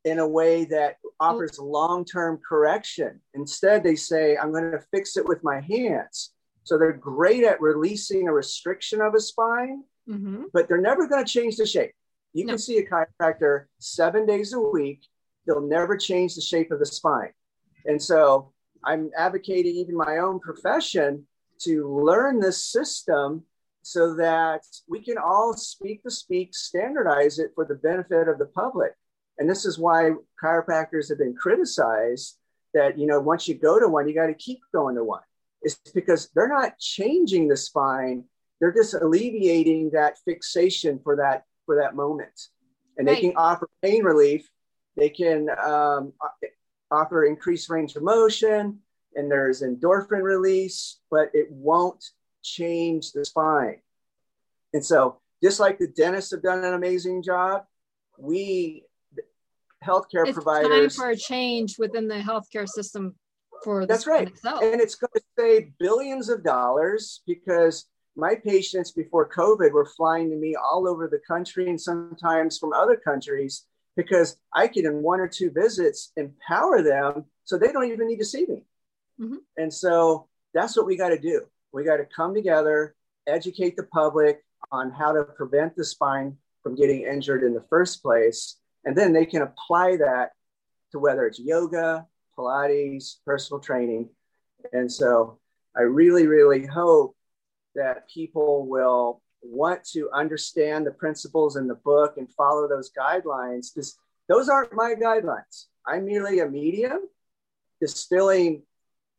in 0.05 0.19
a 0.19 0.29
way 0.29 0.65
that 0.65 0.97
offers 1.21 1.59
long 1.59 2.05
term 2.05 2.41
correction. 2.47 3.21
Instead, 3.35 3.83
they 3.83 3.97
say, 3.97 4.37
I'm 4.37 4.53
going 4.53 4.71
to 4.71 4.85
fix 4.93 5.17
it 5.17 5.27
with 5.27 5.43
my 5.45 5.61
hands. 5.61 6.33
So 6.65 6.79
they're 6.79 6.93
great 6.93 7.45
at 7.45 7.61
releasing 7.61 8.29
a 8.29 8.33
restriction 8.33 9.01
of 9.01 9.15
a 9.15 9.21
spine, 9.21 9.85
mm-hmm. 10.09 10.45
but 10.53 10.69
they're 10.69 10.81
never 10.81 11.07
going 11.07 11.25
to 11.25 11.31
change 11.31 11.57
the 11.57 11.67
shape. 11.67 11.93
You 12.35 12.45
no. 12.45 12.53
can 12.53 12.59
see 12.59 12.79
a 12.79 12.87
chiropractor 12.87 13.65
seven 13.79 14.27
days 14.27 14.53
a 14.53 14.61
week, 14.61 15.01
they'll 15.47 15.67
never 15.67 15.97
change 15.97 16.35
the 16.35 16.43
shape 16.43 16.71
of 16.71 16.79
the 16.79 16.87
spine. 16.87 17.33
And 17.87 18.01
so 18.01 18.53
I'm 18.85 19.11
advocating 19.17 19.77
even 19.77 19.97
my 19.97 20.19
own 20.19 20.41
profession 20.41 21.27
to 21.61 21.89
learn 21.89 22.39
this 22.39 22.63
system 22.65 23.45
so 23.83 24.15
that 24.15 24.63
we 24.89 25.03
can 25.03 25.19
all 25.19 25.55
speak 25.55 26.03
the 26.03 26.11
speak, 26.11 26.55
standardize 26.55 27.39
it 27.39 27.53
for 27.55 27.65
the 27.65 27.75
benefit 27.75 28.29
of 28.29 28.39
the 28.39 28.47
public. 28.47 28.93
And 29.39 29.49
this 29.49 29.65
is 29.65 29.79
why 29.79 30.13
chiropractors 30.43 31.09
have 31.09 31.19
been 31.19 31.35
criticized 31.35 32.39
that, 32.75 32.99
you 32.99 33.07
know, 33.07 33.21
once 33.21 33.49
you 33.49 33.55
go 33.55 33.79
to 33.79 33.89
one, 33.89 34.09
you 34.09 34.15
got 34.15 34.27
to 34.27 34.35
keep 34.35 34.61
going 34.73 34.97
to 34.97 35.05
one. 35.05 35.23
It's 35.63 35.77
because 35.95 36.29
they're 36.35 36.49
not 36.49 36.79
changing 36.79 37.49
the 37.49 37.57
spine. 37.57 38.25
They're 38.61 38.73
just 38.73 38.95
alleviating 38.95 39.91
that 39.91 40.19
fixation 40.25 41.01
for 41.03 41.17
that 41.17 41.45
for 41.67 41.77
that 41.77 41.95
moment. 41.95 42.49
And 42.97 43.07
right. 43.07 43.15
they 43.15 43.21
can 43.21 43.37
offer 43.37 43.69
pain 43.83 44.03
relief. 44.03 44.49
They 44.97 45.11
can 45.11 45.49
um, 45.65 46.13
offer 46.91 47.25
increased 47.25 47.71
range 47.71 47.95
of 47.95 48.03
motion 48.03 48.81
and 49.15 49.31
there's 49.31 49.63
endorphin 49.63 50.23
release, 50.23 51.01
but 51.11 51.31
it 51.35 51.49
won't 51.51 52.05
change 52.49 53.13
the 53.13 53.25
spine. 53.25 53.81
And 54.73 54.85
so, 54.85 55.19
just 55.43 55.61
like 55.61 55.79
the 55.79 55.89
dentists 55.89 56.33
have 56.33 56.43
done 56.43 56.65
an 56.65 56.75
amazing 56.75 57.23
job, 57.23 57.65
we 58.19 58.85
healthcare 59.85 60.33
providers. 60.33 60.35
it's 60.35 60.35
providers 60.35 60.97
time 60.97 61.05
for 61.05 61.11
a 61.11 61.17
change 61.17 61.79
within 61.79 62.09
the 62.09 62.17
healthcare 62.17 62.69
system 62.69 63.15
for 63.63 63.87
that's 63.87 64.07
right 64.07 64.29
itself. 64.29 64.63
and 64.63 64.81
it's 64.81 64.95
going 64.95 65.11
to 65.15 65.23
save 65.39 65.73
billions 65.79 66.29
of 66.29 66.45
dollars 66.45 67.23
because 67.27 67.87
my 68.17 68.35
patients 68.35 68.91
before 68.91 69.29
covid 69.29 69.73
were 69.73 69.87
flying 69.97 70.31
to 70.31 70.37
me 70.37 70.55
all 70.57 70.89
over 70.89 71.09
the 71.09 71.21
country 71.27 71.69
and 71.69 71.81
sometimes 71.81 72.59
from 72.59 72.73
other 72.73 72.97
countries 72.97 73.67
because 73.97 74.37
i 74.55 74.67
could 74.67 74.85
in 74.85 75.03
one 75.03 75.21
or 75.21 75.29
two 75.29 75.51
visits 75.51 76.13
empower 76.17 76.83
them 76.83 77.25
so 77.45 77.57
they 77.57 77.73
don't 77.73 77.91
even 77.91 78.07
need 78.07 78.19
to 78.19 78.25
see 78.25 78.47
me 78.47 78.65
mm-hmm. 79.21 79.37
and 79.57 79.73
so 79.73 80.27
that's 80.55 80.77
what 80.77 80.87
we 80.87 80.97
got 80.97 81.11
to 81.11 81.19
do 81.19 81.43
we 81.73 81.85
got 81.85 81.97
to 81.99 82.05
come 82.05 82.35
together 82.35 82.95
educate 83.27 83.77
the 83.77 83.85
public 83.85 84.43
on 84.73 84.91
how 84.91 85.13
to 85.13 85.25
prevent 85.25 85.77
the 85.77 85.85
spine 85.85 86.37
from 86.63 86.75
getting 86.75 87.03
injured 87.03 87.43
in 87.43 87.55
the 87.55 87.65
first 87.69 88.03
place 88.03 88.57
and 88.85 88.97
then 88.97 89.13
they 89.13 89.27
can 89.27 89.43
apply 89.43 89.97
that 89.97 90.31
to 90.93 90.99
whether 90.99 91.27
it's 91.27 91.39
yoga, 91.39 92.07
Pilates, 92.37 93.17
personal 93.25 93.61
training. 93.61 94.09
And 94.73 94.91
so 94.91 95.39
I 95.77 95.83
really, 95.83 96.27
really 96.27 96.65
hope 96.67 97.17
that 97.75 98.09
people 98.09 98.67
will 98.67 99.23
want 99.43 99.85
to 99.93 100.11
understand 100.13 100.87
the 100.87 100.91
principles 100.91 101.57
in 101.57 101.69
the 101.69 101.75
book 101.75 102.15
and 102.17 102.33
follow 102.33 102.69
those 102.69 102.91
guidelines 102.99 103.73
because 103.73 103.99
those 104.29 104.49
aren't 104.49 104.73
my 104.73 104.95
guidelines. 104.95 105.67
I'm 105.87 106.07
merely 106.07 106.41
a 106.41 106.49
medium 106.49 107.09
distilling 107.81 108.63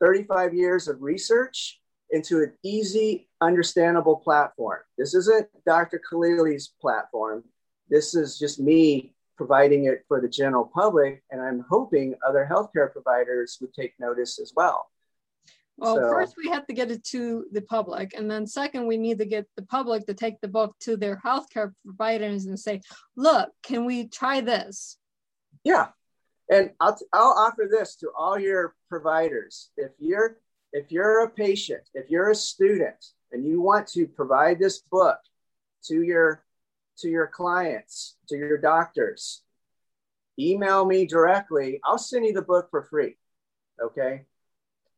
35 0.01 0.53
years 0.53 0.87
of 0.87 1.01
research 1.01 1.78
into 2.11 2.39
an 2.39 2.53
easy, 2.63 3.27
understandable 3.41 4.17
platform. 4.17 4.79
This 4.97 5.13
isn't 5.13 5.47
Dr. 5.65 6.01
Khalili's 6.09 6.73
platform. 6.81 7.43
This 7.89 8.15
is 8.15 8.37
just 8.37 8.59
me 8.59 9.13
providing 9.37 9.85
it 9.85 10.03
for 10.07 10.19
the 10.19 10.27
general 10.29 10.69
public. 10.73 11.23
And 11.31 11.41
I'm 11.41 11.65
hoping 11.69 12.15
other 12.27 12.47
healthcare 12.49 12.91
providers 12.91 13.57
would 13.61 13.73
take 13.73 13.93
notice 13.99 14.39
as 14.39 14.53
well. 14.55 14.89
Well, 15.79 15.95
so, 15.95 16.09
first 16.09 16.35
we 16.37 16.49
have 16.49 16.67
to 16.67 16.73
get 16.73 16.91
it 16.91 17.05
to 17.05 17.45
the 17.53 17.61
public, 17.61 18.13
and 18.13 18.29
then 18.29 18.45
second, 18.45 18.85
we 18.85 18.97
need 18.97 19.17
to 19.19 19.25
get 19.25 19.47
the 19.55 19.61
public 19.61 20.05
to 20.07 20.13
take 20.13 20.41
the 20.41 20.49
book 20.49 20.75
to 20.81 20.97
their 20.97 21.21
healthcare 21.23 21.71
providers 21.85 22.47
and 22.47 22.59
say, 22.59 22.81
"Look, 23.15 23.49
can 23.63 23.85
we 23.85 24.09
try 24.09 24.41
this?" 24.41 24.97
Yeah, 25.63 25.87
and 26.49 26.71
I'll 26.81 26.97
I'll 27.13 27.31
offer 27.31 27.69
this 27.71 27.95
to 27.97 28.11
all 28.17 28.37
your 28.37 28.75
providers. 28.89 29.71
If 29.77 29.91
you're 29.99 30.41
if 30.73 30.91
you're 30.91 31.23
a 31.23 31.29
patient, 31.29 31.81
if 31.93 32.09
you're 32.09 32.29
a 32.29 32.35
student, 32.35 33.03
and 33.31 33.45
you 33.45 33.61
want 33.61 33.87
to 33.87 34.07
provide 34.07 34.59
this 34.59 34.79
book 34.79 35.19
to 35.85 36.01
your 36.01 36.43
to 36.97 37.09
your 37.09 37.27
clients, 37.27 38.17
to 38.27 38.35
your 38.35 38.57
doctors. 38.57 39.43
Email 40.37 40.85
me 40.85 41.05
directly. 41.05 41.79
I'll 41.83 41.97
send 41.97 42.25
you 42.25 42.33
the 42.33 42.41
book 42.41 42.67
for 42.69 42.83
free. 42.83 43.15
Okay. 43.81 44.25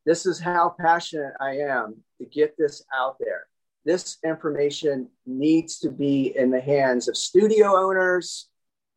This 0.05 0.25
is 0.25 0.39
how 0.39 0.75
passionate 0.79 1.33
I 1.39 1.57
am 1.57 1.97
to 2.17 2.25
get 2.25 2.57
this 2.57 2.83
out 2.95 3.17
there. 3.19 3.45
This 3.85 4.17
information 4.23 5.09
needs 5.27 5.77
to 5.79 5.89
be 5.91 6.35
in 6.35 6.49
the 6.49 6.61
hands 6.61 7.07
of 7.07 7.15
studio 7.15 7.75
owners 7.75 8.49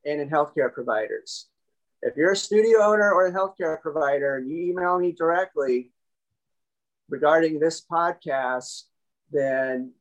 and 0.07 0.21
in 0.21 0.31
healthcare 0.31 0.73
providers. 0.73 1.49
If 2.01 2.17
you're 2.17 2.33
a 2.33 2.37
studio 2.37 2.83
owner 2.83 3.13
or 3.13 3.27
a 3.27 3.33
healthcare 3.33 3.81
provider 3.81 4.39
you 4.39 4.71
email 4.71 4.99
me 4.99 5.13
directly 5.13 5.91
regarding 7.09 7.59
this 7.59 7.85
podcast, 7.85 8.85
then 9.31 9.93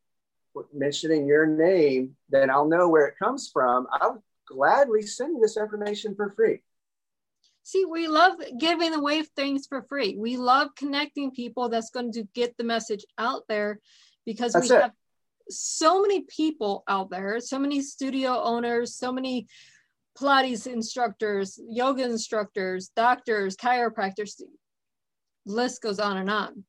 mentioning 0.74 1.28
your 1.28 1.46
name, 1.46 2.16
then 2.30 2.50
I'll 2.50 2.68
know 2.68 2.90
where 2.90 3.08
it 3.08 3.18
comes 3.18 3.50
from. 3.52 3.88
I'll 3.92 4.24
gladly 4.48 5.02
send 5.02 5.36
you 5.36 5.42
this 5.42 5.58
information 5.58 6.16
for 6.16 6.34
free. 6.36 6.62
See, 7.64 7.86
we 7.86 8.08
love 8.08 8.34
giving 8.60 8.94
away 8.94 9.24
things 9.24 9.68
for 9.68 9.84
free. 9.84 10.18
We 10.18 10.36
love 10.38 10.76
connecting 10.76 11.32
people 11.32 11.70
that's 11.70 11.92
going 11.92 12.12
to 12.14 12.24
get 12.34 12.58
the 12.58 12.64
message 12.66 13.06
out 13.18 13.44
there 13.48 13.80
because 14.26 14.54
that's 14.54 14.70
we 14.70 14.76
it. 14.76 14.82
have 14.82 14.92
so 15.50 16.02
many 16.02 16.22
people 16.22 16.84
out 16.88 17.10
there, 17.10 17.40
so 17.40 17.58
many 17.58 17.82
studio 17.82 18.42
owners, 18.42 18.96
so 18.96 19.12
many 19.12 19.48
Pilates 20.18 20.68
instructors, 20.68 21.60
yoga 21.68 22.04
instructors, 22.04 22.90
doctors, 22.96 23.56
chiropractors. 23.56 24.42
List 25.46 25.82
goes 25.82 26.00
on 26.00 26.18
and 26.18 26.30
on. 26.30 26.64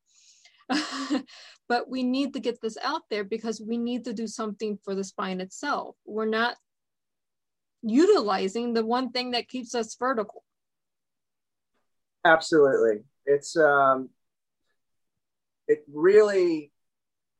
but 1.68 1.88
we 1.88 2.02
need 2.02 2.32
to 2.34 2.40
get 2.40 2.60
this 2.60 2.76
out 2.82 3.02
there 3.10 3.24
because 3.24 3.60
we 3.60 3.76
need 3.76 4.04
to 4.04 4.12
do 4.12 4.26
something 4.26 4.78
for 4.82 4.94
the 4.94 5.04
spine 5.04 5.40
itself. 5.40 5.96
We're 6.04 6.26
not 6.26 6.56
utilizing 7.82 8.72
the 8.72 8.84
one 8.84 9.10
thing 9.10 9.32
that 9.32 9.48
keeps 9.48 9.74
us 9.74 9.94
vertical. 9.98 10.42
Absolutely. 12.24 13.04
It's 13.26 13.56
um 13.56 14.08
it 15.68 15.84
really 15.92 16.72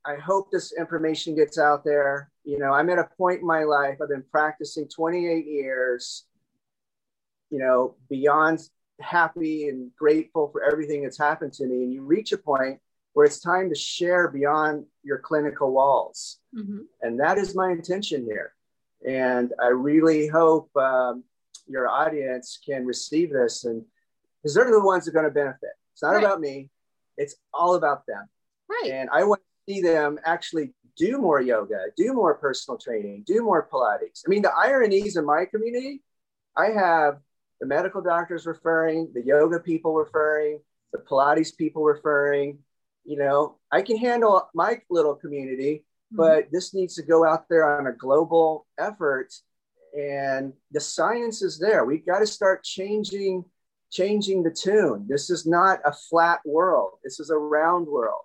I 0.06 0.16
hope 0.16 0.50
this 0.50 0.72
information 0.78 1.34
gets 1.34 1.58
out 1.58 1.82
there. 1.82 2.30
You 2.44 2.58
know, 2.58 2.72
I'm 2.72 2.90
at 2.90 2.98
a 2.98 3.08
point 3.16 3.40
in 3.40 3.46
my 3.46 3.64
life, 3.64 3.98
I've 4.02 4.10
been 4.10 4.24
practicing 4.30 4.86
28 4.86 5.46
years, 5.46 6.26
you 7.48 7.58
know, 7.58 7.94
beyond 8.10 8.60
happy 9.00 9.68
and 9.68 9.90
grateful 9.96 10.50
for 10.52 10.62
everything 10.62 11.02
that's 11.02 11.18
happened 11.18 11.54
to 11.54 11.66
me. 11.66 11.84
And 11.84 11.92
you 11.92 12.02
reach 12.02 12.32
a 12.32 12.38
point 12.38 12.80
where 13.14 13.24
it's 13.24 13.40
time 13.40 13.68
to 13.70 13.74
share 13.74 14.28
beyond 14.28 14.84
your 15.02 15.18
clinical 15.18 15.72
walls. 15.72 16.38
Mm-hmm. 16.54 16.80
And 17.00 17.20
that 17.20 17.38
is 17.38 17.54
my 17.54 17.70
intention 17.70 18.24
here. 18.24 18.52
And 19.08 19.52
I 19.62 19.68
really 19.68 20.26
hope 20.26 20.74
um, 20.76 21.24
your 21.66 21.88
audience 21.88 22.58
can 22.64 22.84
receive 22.84 23.32
this 23.32 23.64
and 23.64 23.84
because 24.42 24.54
they're 24.54 24.70
the 24.70 24.84
ones 24.84 25.04
that 25.04 25.12
are 25.12 25.14
going 25.14 25.24
to 25.24 25.30
benefit. 25.30 25.70
It's 25.92 26.02
not 26.02 26.10
right. 26.10 26.24
about 26.24 26.40
me, 26.40 26.70
it's 27.16 27.36
all 27.52 27.76
about 27.76 28.04
them. 28.06 28.28
Right. 28.68 28.90
And 28.92 29.08
I 29.10 29.24
want 29.24 29.40
to 29.40 29.72
see 29.72 29.80
them 29.80 30.18
actually 30.24 30.74
do 30.96 31.18
more 31.18 31.40
yoga, 31.40 31.86
do 31.96 32.12
more 32.12 32.34
personal 32.34 32.78
training, 32.78 33.24
do 33.26 33.42
more 33.42 33.68
Pilates. 33.72 34.22
I 34.26 34.28
mean, 34.28 34.42
the 34.42 34.52
ironies 34.52 35.16
in 35.16 35.24
my 35.24 35.44
community, 35.44 36.02
I 36.56 36.66
have 36.66 37.18
the 37.60 37.66
medical 37.66 38.02
doctors 38.02 38.46
referring, 38.46 39.10
the 39.14 39.22
yoga 39.24 39.60
people 39.60 39.94
referring, 39.94 40.60
the 40.92 40.98
Pilates 40.98 41.56
people 41.56 41.84
referring, 41.84 42.58
you 43.04 43.16
know, 43.16 43.56
I 43.70 43.82
can 43.82 43.96
handle 43.96 44.48
my 44.54 44.80
little 44.90 45.14
community, 45.14 45.84
mm-hmm. 46.12 46.16
but 46.16 46.48
this 46.52 46.74
needs 46.74 46.94
to 46.96 47.02
go 47.02 47.24
out 47.24 47.48
there 47.48 47.78
on 47.78 47.86
a 47.86 47.92
global 47.92 48.66
effort. 48.78 49.32
And 49.96 50.52
the 50.72 50.80
science 50.80 51.42
is 51.42 51.58
there. 51.58 51.84
We've 51.84 52.06
got 52.06 52.18
to 52.20 52.26
start 52.26 52.64
changing 52.64 53.44
changing 53.92 54.42
the 54.42 54.50
tune. 54.50 55.06
This 55.08 55.30
is 55.30 55.46
not 55.46 55.78
a 55.84 55.92
flat 55.92 56.40
world. 56.44 56.98
This 57.04 57.20
is 57.20 57.30
a 57.30 57.38
round 57.38 57.86
world. 57.86 58.22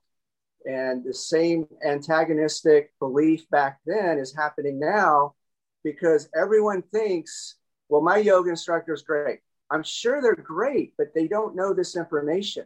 And 0.65 1.05
the 1.05 1.13
same 1.13 1.67
antagonistic 1.85 2.91
belief 2.99 3.47
back 3.51 3.79
then 3.85 4.17
is 4.17 4.35
happening 4.35 4.79
now 4.79 5.35
because 5.83 6.27
everyone 6.35 6.81
thinks, 6.81 7.55
well, 7.87 8.01
my 8.01 8.17
yoga 8.17 8.49
instructor 8.49 8.93
is 8.93 9.03
great. 9.03 9.39
I'm 9.69 9.83
sure 9.83 10.21
they're 10.21 10.35
great, 10.35 10.93
but 10.97 11.13
they 11.13 11.27
don't 11.27 11.55
know 11.55 11.73
this 11.73 11.95
information. 11.95 12.65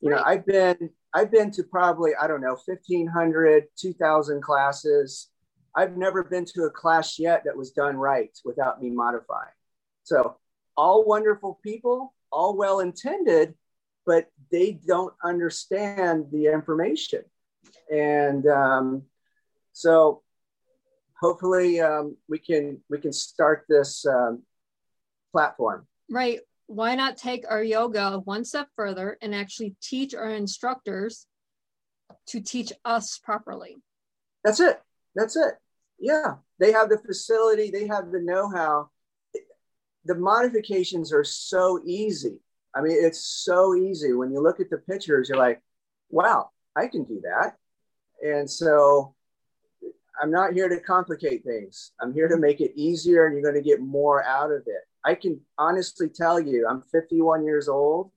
You 0.00 0.10
know, 0.10 0.22
I've 0.24 0.46
been 0.46 0.90
I've 1.12 1.30
been 1.30 1.50
to 1.52 1.64
probably 1.64 2.12
I 2.20 2.26
don't 2.26 2.40
know 2.40 2.56
1500, 2.64 3.64
2000 3.76 4.42
classes. 4.42 5.28
I've 5.74 5.96
never 5.96 6.24
been 6.24 6.44
to 6.46 6.64
a 6.64 6.70
class 6.70 7.18
yet 7.18 7.42
that 7.44 7.56
was 7.56 7.70
done 7.70 7.96
right 7.96 8.36
without 8.44 8.82
me 8.82 8.90
modifying. 8.90 9.52
So, 10.04 10.36
all 10.76 11.04
wonderful 11.04 11.60
people, 11.62 12.14
all 12.32 12.56
well 12.56 12.80
intended, 12.80 13.54
but 14.06 14.28
they 14.50 14.80
don't 14.86 15.14
understand 15.22 16.26
the 16.32 16.46
information. 16.46 17.22
And 17.92 18.46
um, 18.46 19.02
so, 19.72 20.22
hopefully, 21.20 21.80
um, 21.80 22.16
we 22.28 22.38
can 22.38 22.80
we 22.88 22.98
can 22.98 23.12
start 23.12 23.66
this 23.68 24.04
um, 24.06 24.42
platform. 25.32 25.86
Right. 26.10 26.40
Why 26.70 26.94
not 26.94 27.16
take 27.16 27.44
our 27.50 27.64
yoga 27.64 28.20
one 28.20 28.44
step 28.44 28.68
further 28.76 29.18
and 29.20 29.34
actually 29.34 29.74
teach 29.82 30.14
our 30.14 30.30
instructors 30.30 31.26
to 32.28 32.40
teach 32.40 32.72
us 32.84 33.18
properly? 33.18 33.78
That's 34.44 34.60
it. 34.60 34.80
That's 35.16 35.34
it. 35.34 35.54
Yeah. 35.98 36.34
They 36.60 36.70
have 36.70 36.88
the 36.88 36.98
facility, 36.98 37.72
they 37.72 37.88
have 37.88 38.12
the 38.12 38.20
know 38.20 38.48
how. 38.48 38.90
The 40.04 40.14
modifications 40.14 41.12
are 41.12 41.24
so 41.24 41.80
easy. 41.84 42.38
I 42.72 42.82
mean, 42.82 42.96
it's 42.96 43.24
so 43.24 43.74
easy. 43.74 44.12
When 44.12 44.30
you 44.30 44.40
look 44.40 44.60
at 44.60 44.70
the 44.70 44.78
pictures, 44.78 45.28
you're 45.28 45.38
like, 45.38 45.60
wow, 46.08 46.50
I 46.76 46.86
can 46.86 47.02
do 47.02 47.20
that. 47.24 47.56
And 48.22 48.48
so 48.48 49.16
I'm 50.22 50.30
not 50.30 50.52
here 50.52 50.68
to 50.68 50.78
complicate 50.78 51.42
things. 51.42 51.90
I'm 52.00 52.14
here 52.14 52.28
to 52.28 52.36
make 52.36 52.60
it 52.60 52.70
easier 52.76 53.26
and 53.26 53.34
you're 53.34 53.42
going 53.42 53.60
to 53.60 53.68
get 53.68 53.80
more 53.80 54.22
out 54.22 54.52
of 54.52 54.62
it. 54.68 54.84
I 55.04 55.14
can 55.14 55.40
honestly 55.58 56.08
tell 56.08 56.38
you, 56.38 56.66
I'm 56.68 56.82
51 56.82 57.44
years 57.44 57.68
old, 57.68 58.10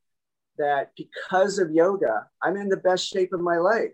that 0.57 0.91
because 0.97 1.59
of 1.59 1.71
yoga, 1.71 2.27
I'm 2.41 2.57
in 2.57 2.69
the 2.69 2.77
best 2.77 3.07
shape 3.07 3.33
of 3.33 3.39
my 3.39 3.57
life. 3.57 3.91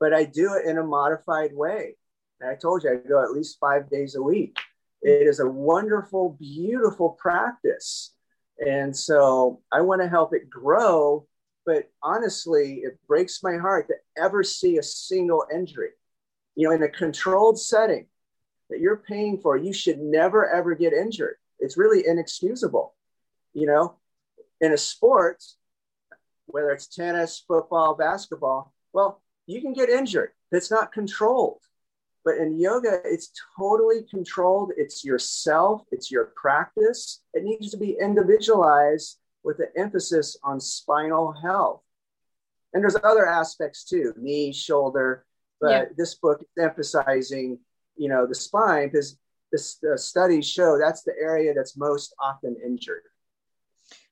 But 0.00 0.14
I 0.14 0.24
do 0.24 0.54
it 0.54 0.66
in 0.66 0.78
a 0.78 0.84
modified 0.84 1.50
way. 1.52 1.96
And 2.40 2.50
I 2.50 2.54
told 2.54 2.84
you 2.84 2.90
I 2.90 3.08
go 3.08 3.22
at 3.22 3.32
least 3.32 3.58
five 3.60 3.90
days 3.90 4.14
a 4.14 4.22
week. 4.22 4.56
It 5.02 5.26
is 5.26 5.40
a 5.40 5.48
wonderful, 5.48 6.36
beautiful 6.38 7.10
practice. 7.10 8.14
And 8.64 8.96
so 8.96 9.60
I 9.72 9.80
want 9.82 10.02
to 10.02 10.08
help 10.08 10.34
it 10.34 10.48
grow. 10.48 11.26
But 11.66 11.90
honestly, 12.02 12.76
it 12.84 12.98
breaks 13.06 13.42
my 13.42 13.56
heart 13.56 13.88
to 13.88 13.94
ever 14.16 14.42
see 14.42 14.78
a 14.78 14.82
single 14.82 15.44
injury. 15.52 15.90
You 16.54 16.68
know, 16.68 16.74
in 16.74 16.82
a 16.82 16.88
controlled 16.88 17.60
setting 17.60 18.06
that 18.70 18.80
you're 18.80 18.96
paying 18.96 19.38
for, 19.38 19.56
you 19.56 19.72
should 19.72 19.98
never 19.98 20.48
ever 20.48 20.74
get 20.74 20.92
injured 20.92 21.36
it's 21.58 21.76
really 21.76 22.06
inexcusable. 22.06 22.94
You 23.54 23.66
know, 23.66 23.96
in 24.60 24.72
a 24.72 24.78
sport, 24.78 25.42
whether 26.46 26.70
it's 26.70 26.86
tennis, 26.86 27.44
football, 27.46 27.94
basketball, 27.94 28.72
well, 28.92 29.22
you 29.46 29.60
can 29.60 29.72
get 29.72 29.88
injured. 29.88 30.30
It's 30.52 30.70
not 30.70 30.92
controlled. 30.92 31.60
But 32.24 32.36
in 32.36 32.58
yoga, 32.58 33.00
it's 33.04 33.30
totally 33.58 34.02
controlled. 34.10 34.72
It's 34.76 35.04
yourself, 35.04 35.82
it's 35.90 36.10
your 36.10 36.32
practice. 36.36 37.22
It 37.32 37.44
needs 37.44 37.70
to 37.70 37.78
be 37.78 37.96
individualized 38.00 39.18
with 39.44 39.60
an 39.60 39.68
emphasis 39.76 40.36
on 40.42 40.60
spinal 40.60 41.32
health. 41.32 41.82
And 42.74 42.82
there's 42.82 42.96
other 43.02 43.26
aspects 43.26 43.84
too, 43.84 44.12
knee, 44.18 44.52
shoulder. 44.52 45.24
But 45.60 45.70
yeah. 45.70 45.84
this 45.96 46.14
book 46.16 46.42
is 46.42 46.62
emphasizing, 46.62 47.60
you 47.96 48.08
know, 48.08 48.26
the 48.26 48.34
spine 48.34 48.88
because 48.88 49.18
the 49.50 49.96
studies 49.96 50.48
show 50.48 50.78
that's 50.78 51.02
the 51.02 51.14
area 51.20 51.54
that's 51.54 51.76
most 51.76 52.14
often 52.20 52.56
injured. 52.64 53.02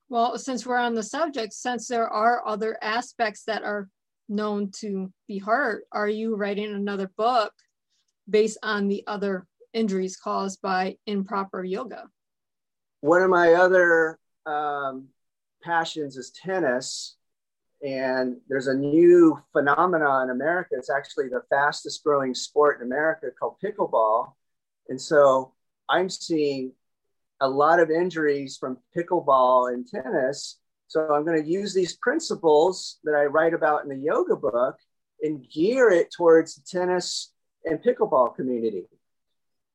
Well, 0.09 0.39
since 0.39 0.65
we're 0.65 0.77
on 0.77 0.95
the 0.95 1.03
subject, 1.03 1.53
since 1.53 1.89
there 1.89 2.09
are 2.09 2.47
other 2.47 2.79
aspects 2.81 3.43
that 3.45 3.63
are 3.63 3.89
known 4.29 4.71
to 4.81 5.13
be 5.27 5.39
hurt, 5.39 5.85
are 5.93 6.09
you 6.09 6.37
writing 6.37 6.73
another 6.73 7.11
book 7.17 7.53
based 8.29 8.59
on 8.63 8.89
the 8.89 9.03
other 9.07 9.47
injuries 9.73 10.17
caused 10.17 10.63
by 10.63 10.97
improper 11.07 11.65
yoga? 11.65 12.09
One 13.01 13.23
of 13.23 13.31
my 13.31 13.55
other 13.55 14.19
um, 14.47 15.09
passions 15.63 16.17
is 16.17 16.31
tennis. 16.31 17.17
And 17.85 18.39
there's 18.49 18.69
a 18.69 18.75
new 18.75 19.39
phenomenon 19.53 20.25
in 20.25 20.31
America. 20.31 20.71
It's 20.79 20.91
actually 20.91 21.29
the 21.29 21.43
fastest 21.51 22.03
growing 22.03 22.35
sport 22.35 22.81
in 22.81 22.87
America 22.87 23.27
called 23.39 23.57
pickleball 23.63 24.33
and 24.89 25.01
so 25.01 25.53
I'm 25.89 26.09
seeing 26.09 26.73
a 27.41 27.49
lot 27.49 27.81
of 27.81 27.91
injuries 27.91 28.57
from 28.57 28.79
pickleball 28.97 29.73
and 29.73 29.87
tennis. 29.87 30.59
So 30.89 31.13
I'm 31.13 31.25
going 31.25 31.43
to 31.43 31.49
use 31.49 31.75
these 31.75 31.97
principles 31.97 32.99
that 33.05 33.15
I 33.15 33.25
write 33.25 33.55
about 33.55 33.83
in 33.83 33.89
the 33.89 33.97
yoga 33.97 34.37
book 34.37 34.77
and 35.23 35.47
gear 35.51 35.91
it 35.91 36.13
towards 36.17 36.55
the 36.55 36.63
tennis 36.63 37.33
and 37.65 37.83
pickleball 37.83 38.37
community. 38.37 38.85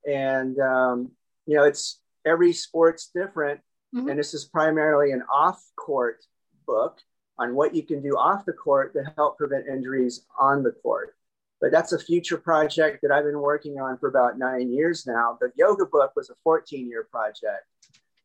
And, 0.07 0.57
um, 0.59 1.11
you 1.45 1.57
know, 1.57 1.63
it's 1.63 1.99
every 2.25 2.53
sport's 2.53 3.11
different. 3.13 3.59
Mm-hmm. 3.93 4.09
And 4.09 4.19
this 4.19 4.33
is 4.33 4.45
primarily 4.45 5.11
an 5.11 5.23
off 5.31 5.61
court 5.75 6.23
book 6.65 6.99
on 7.37 7.55
what 7.55 7.75
you 7.75 7.83
can 7.83 8.01
do 8.01 8.11
off 8.17 8.45
the 8.45 8.53
court 8.53 8.93
to 8.93 9.03
help 9.17 9.37
prevent 9.37 9.67
injuries 9.67 10.25
on 10.39 10.63
the 10.63 10.71
court 10.71 11.15
but 11.61 11.71
that's 11.71 11.93
a 11.93 11.99
future 11.99 12.37
project 12.37 12.99
that 13.03 13.11
I've 13.11 13.23
been 13.23 13.39
working 13.39 13.79
on 13.79 13.97
for 13.99 14.09
about 14.09 14.39
nine 14.39 14.73
years 14.73 15.05
now. 15.05 15.37
The 15.39 15.51
yoga 15.55 15.85
book 15.85 16.11
was 16.15 16.31
a 16.31 16.35
14 16.43 16.89
year 16.89 17.07
project 17.09 17.67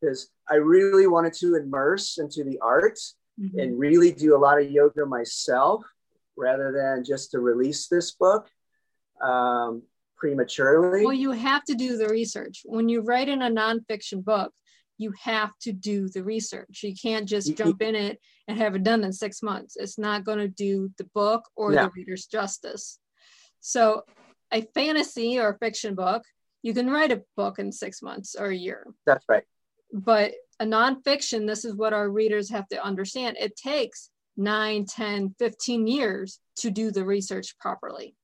because 0.01 0.31
I 0.51 0.55
really 0.55 1.07
wanted 1.07 1.35
to 1.35 1.57
immerse 1.57 2.18
into 2.18 2.44
the 2.44 2.59
art 2.61 2.99
mm-hmm. 3.38 3.59
and 3.59 3.79
really 3.79 4.11
do 4.11 4.35
a 4.35 4.38
lot 4.38 4.61
of 4.61 4.70
yoga 4.70 5.05
myself 5.05 5.85
rather 6.37 6.72
than 6.72 7.05
just 7.05 7.31
to 7.33 7.40
release 7.40 7.88
this 7.88 8.12
book 8.12 8.49
um, 9.22 9.83
prematurely. 10.16 11.05
Well, 11.05 11.14
you 11.14 11.33
have 11.33 11.64
to 11.64 11.75
do 11.75 11.99
the 11.99 12.09
research. 12.09 12.62
When 12.64 12.88
you 12.88 13.03
write 13.03 13.29
in 13.29 13.42
a 13.42 13.51
nonfiction 13.51 14.25
book, 14.25 14.53
you 14.99 15.12
have 15.22 15.53
to 15.61 15.72
do 15.72 16.09
the 16.09 16.25
research. 16.25 16.81
You 16.83 16.94
can't 16.94 17.29
just 17.29 17.55
jump 17.55 17.83
in 17.83 17.94
it 17.94 18.18
and 18.49 18.57
have 18.57 18.75
it 18.75 18.83
done 18.83 19.05
in 19.05 19.12
six 19.12 19.42
months. 19.42 19.77
It's 19.77 19.99
not 19.99 20.25
going 20.25 20.38
to 20.38 20.49
do 20.49 20.90
the 20.96 21.05
book 21.14 21.44
or 21.55 21.72
the 21.72 21.90
reader's 21.94 22.25
justice. 22.25 22.99
So, 23.66 24.05
a 24.52 24.62
fantasy 24.76 25.40
or 25.40 25.48
a 25.48 25.59
fiction 25.59 25.96
book, 25.96 26.22
you 26.62 26.72
can 26.72 26.88
write 26.88 27.11
a 27.11 27.24
book 27.37 27.59
in 27.59 27.72
six 27.72 28.00
months 28.00 28.37
or 28.38 28.46
a 28.46 28.57
year. 28.57 28.87
That's 29.07 29.24
right. 29.29 29.42
But 29.92 30.35
a 30.61 30.64
nonfiction, 30.64 31.48
this 31.48 31.64
is 31.64 31.74
what 31.74 31.92
our 31.92 32.09
readers 32.09 32.48
have 32.50 32.68
to 32.68 32.81
understand. 32.81 33.38
It 33.40 33.57
takes 33.57 34.11
9, 34.37 34.85
10, 34.85 35.35
15 35.40 35.87
years 35.88 36.38
to 36.59 36.70
do 36.70 36.92
the 36.92 37.05
research 37.05 37.59
properly. 37.59 38.14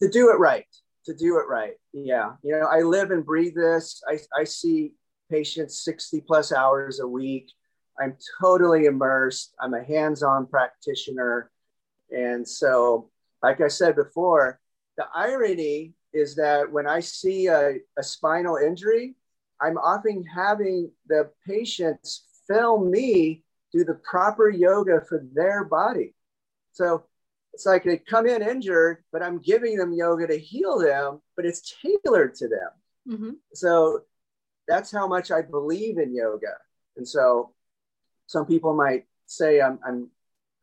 To 0.00 0.08
do 0.08 0.30
it 0.30 0.38
right. 0.38 0.66
To 1.06 1.14
do 1.14 1.38
it 1.38 1.48
right. 1.48 1.74
Yeah. 1.92 2.34
You 2.44 2.52
know, 2.52 2.68
I 2.70 2.82
live 2.82 3.10
and 3.10 3.26
breathe 3.26 3.56
this. 3.56 4.00
I, 4.08 4.20
I 4.38 4.44
see 4.44 4.92
patients 5.28 5.82
60 5.82 6.20
plus 6.20 6.52
hours 6.52 7.00
a 7.00 7.06
week. 7.08 7.50
I'm 8.00 8.16
totally 8.40 8.84
immersed. 8.84 9.56
I'm 9.60 9.74
a 9.74 9.82
hands 9.82 10.22
on 10.22 10.46
practitioner. 10.46 11.50
And 12.12 12.46
so, 12.46 13.10
like 13.42 13.60
I 13.60 13.66
said 13.66 13.96
before, 13.96 14.60
the 14.98 15.06
irony 15.14 15.94
is 16.12 16.34
that 16.34 16.70
when 16.70 16.86
I 16.86 17.00
see 17.00 17.46
a, 17.46 17.76
a 17.96 18.02
spinal 18.02 18.56
injury, 18.56 19.14
I'm 19.60 19.78
often 19.78 20.24
having 20.24 20.90
the 21.06 21.30
patients 21.46 22.24
film 22.46 22.90
me 22.90 23.44
do 23.72 23.84
the 23.84 23.94
proper 23.94 24.50
yoga 24.50 25.00
for 25.08 25.24
their 25.32 25.64
body. 25.64 26.14
So 26.72 27.04
it's 27.54 27.64
like 27.66 27.84
they 27.84 27.98
come 27.98 28.26
in 28.26 28.42
injured, 28.42 29.04
but 29.12 29.22
I'm 29.22 29.38
giving 29.38 29.76
them 29.76 29.92
yoga 29.92 30.26
to 30.26 30.38
heal 30.38 30.78
them, 30.78 31.20
but 31.36 31.46
it's 31.46 31.74
tailored 31.82 32.34
to 32.36 32.48
them. 32.48 32.70
Mm-hmm. 33.08 33.30
So 33.54 34.02
that's 34.66 34.90
how 34.90 35.06
much 35.06 35.30
I 35.30 35.42
believe 35.42 35.98
in 35.98 36.14
yoga. 36.14 36.54
And 36.96 37.06
so 37.06 37.52
some 38.26 38.46
people 38.46 38.74
might 38.74 39.06
say 39.26 39.60
I'm, 39.60 39.78
I'm, 39.86 40.10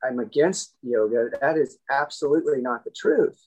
I'm 0.04 0.19
against 0.19 0.76
yoga. 0.82 1.30
That 1.41 1.58
is 1.58 1.78
absolutely 1.89 2.62
not 2.62 2.84
the 2.84 2.91
truth. 2.91 3.39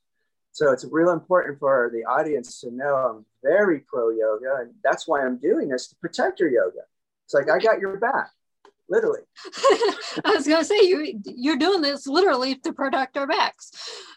So 0.58 0.72
it's 0.72 0.84
real 0.90 1.10
important 1.10 1.60
for 1.60 1.88
the 1.94 2.04
audience 2.04 2.60
to 2.62 2.72
know 2.72 2.96
I'm 2.96 3.24
very 3.44 3.78
pro 3.78 4.10
yoga, 4.10 4.56
and 4.62 4.74
that's 4.82 5.06
why 5.06 5.24
I'm 5.24 5.38
doing 5.38 5.68
this 5.68 5.86
to 5.86 5.96
protect 6.00 6.40
your 6.40 6.48
yoga. 6.48 6.80
It's 7.24 7.32
like 7.32 7.48
I 7.48 7.60
got 7.60 7.78
your 7.78 7.96
back, 7.98 8.32
literally. 8.88 9.20
I 10.24 10.32
was 10.34 10.48
gonna 10.48 10.64
say 10.64 10.80
you 10.80 11.20
you're 11.24 11.58
doing 11.58 11.80
this 11.80 12.08
literally 12.08 12.56
to 12.56 12.72
protect 12.72 13.16
our 13.16 13.28
backs. 13.28 13.70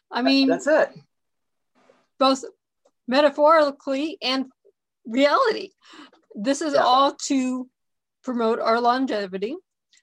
I 0.10 0.24
mean, 0.24 0.48
that's 0.48 0.66
it. 0.66 0.90
Both 2.18 2.44
metaphorically 3.08 4.18
and 4.20 4.48
reality. 5.06 5.74
This 6.34 6.62
is 6.64 6.74
yeah. 6.74 6.82
all 6.82 7.14
to 7.28 7.70
promote 8.24 8.60
our 8.60 8.82
longevity. 8.82 9.58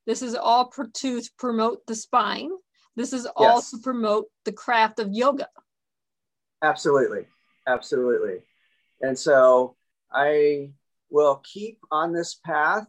This 0.07 0.23
is 0.23 0.37
all 0.37 0.67
pro- 0.67 0.87
to 0.99 1.21
promote 1.37 1.85
the 1.89 1.97
spine. 1.97 2.53
This 2.95 3.13
is 3.13 3.27
all 3.27 3.57
yes. 3.57 3.73
to 3.73 3.79
promote 3.79 4.27
the 4.45 4.53
craft 4.53 5.01
of 5.01 5.09
yoga. 5.11 5.49
Absolutely. 6.63 7.27
Absolutely. 7.67 8.39
And 9.01 9.19
so 9.19 9.77
I 10.13 10.71
will 11.11 11.43
keep 11.45 11.79
on 11.91 12.13
this 12.13 12.35
path 12.35 12.87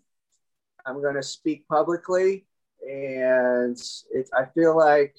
I'm 0.86 1.02
going 1.02 1.16
to 1.16 1.24
speak 1.24 1.68
publicly, 1.68 2.46
and 2.88 3.80
it, 4.12 4.30
I 4.36 4.46
feel 4.56 4.76
like 4.76 5.16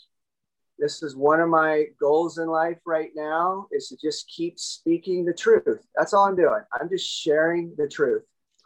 this 0.78 1.02
is 1.02 1.14
one 1.14 1.40
of 1.40 1.48
my 1.48 1.86
goals 2.00 2.38
in 2.38 2.48
life 2.48 2.78
right 2.86 3.10
now 3.14 3.66
is 3.70 3.88
to 3.88 3.96
just 3.96 4.28
keep 4.28 4.58
speaking 4.58 5.24
the 5.24 5.34
truth. 5.34 5.86
That's 5.94 6.14
all 6.14 6.26
I'm 6.26 6.36
doing. 6.36 6.60
I'm 6.72 6.88
just 6.88 7.08
sharing 7.08 7.74
the 7.76 7.86
truth. 7.86 8.22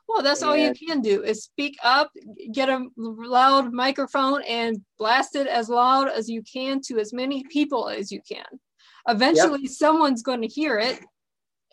Well, 0.09 0.23
that's 0.23 0.43
and, 0.43 0.51
all 0.51 0.57
you 0.57 0.73
can 0.75 1.01
do 1.01 1.23
is 1.23 1.45
speak 1.45 1.77
up, 1.83 2.11
get 2.53 2.69
a 2.69 2.87
loud 2.97 3.73
microphone, 3.73 4.43
and 4.45 4.81
blast 4.99 5.35
it 5.35 5.47
as 5.47 5.69
loud 5.69 6.09
as 6.09 6.29
you 6.29 6.43
can 6.43 6.81
to 6.83 6.99
as 6.99 7.13
many 7.13 7.43
people 7.51 7.89
as 7.89 8.13
you 8.13 8.21
can. 8.27 8.47
Eventually, 9.09 9.63
yep. 9.63 9.71
someone's 9.71 10.23
going 10.23 10.43
to 10.43 10.49
hear 10.49 10.79
it 10.79 11.01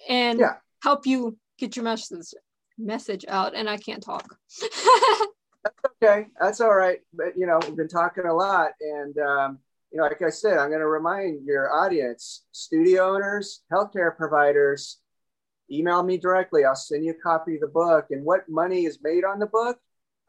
and 0.10 0.40
yeah. 0.40 0.56
help 0.84 1.06
you 1.06 1.38
get 1.58 1.76
your 1.76 1.86
message 1.86 2.34
message 2.78 3.26
out. 3.28 3.56
And 3.56 3.70
I 3.70 3.78
can't 3.78 4.04
talk. 4.04 4.36
that's 5.64 5.78
okay. 6.04 6.28
That's 6.40 6.62
all 6.62 6.74
right. 6.74 7.00
But 7.14 7.38
you 7.38 7.46
know, 7.46 7.60
we've 7.62 7.76
been 7.76 7.88
talking 7.88 8.26
a 8.26 8.34
lot, 8.34 8.72
and 8.82 9.18
um, 9.18 9.60
you 9.92 9.98
know, 9.98 10.04
like 10.04 10.22
I 10.22 10.30
said, 10.30 10.58
I'm 10.58 10.70
going 10.70 10.80
to 10.80 10.88
remind 10.88 11.46
your 11.46 11.74
audience, 11.74 12.44
studio 12.52 13.14
owners, 13.14 13.62
healthcare 13.72 14.16
providers, 14.16 15.00
email 15.72 16.04
me 16.04 16.18
directly. 16.18 16.66
I'll 16.66 16.76
send 16.76 17.06
you 17.06 17.12
a 17.12 17.22
copy 17.22 17.56
of 17.56 17.62
the 17.62 17.68
book. 17.68 18.08
And 18.12 18.24
what 18.24 18.50
money 18.50 18.86
is 18.86 19.00
made 19.02 19.24
on 19.24 19.40
the 19.40 19.48
book, 19.48 19.80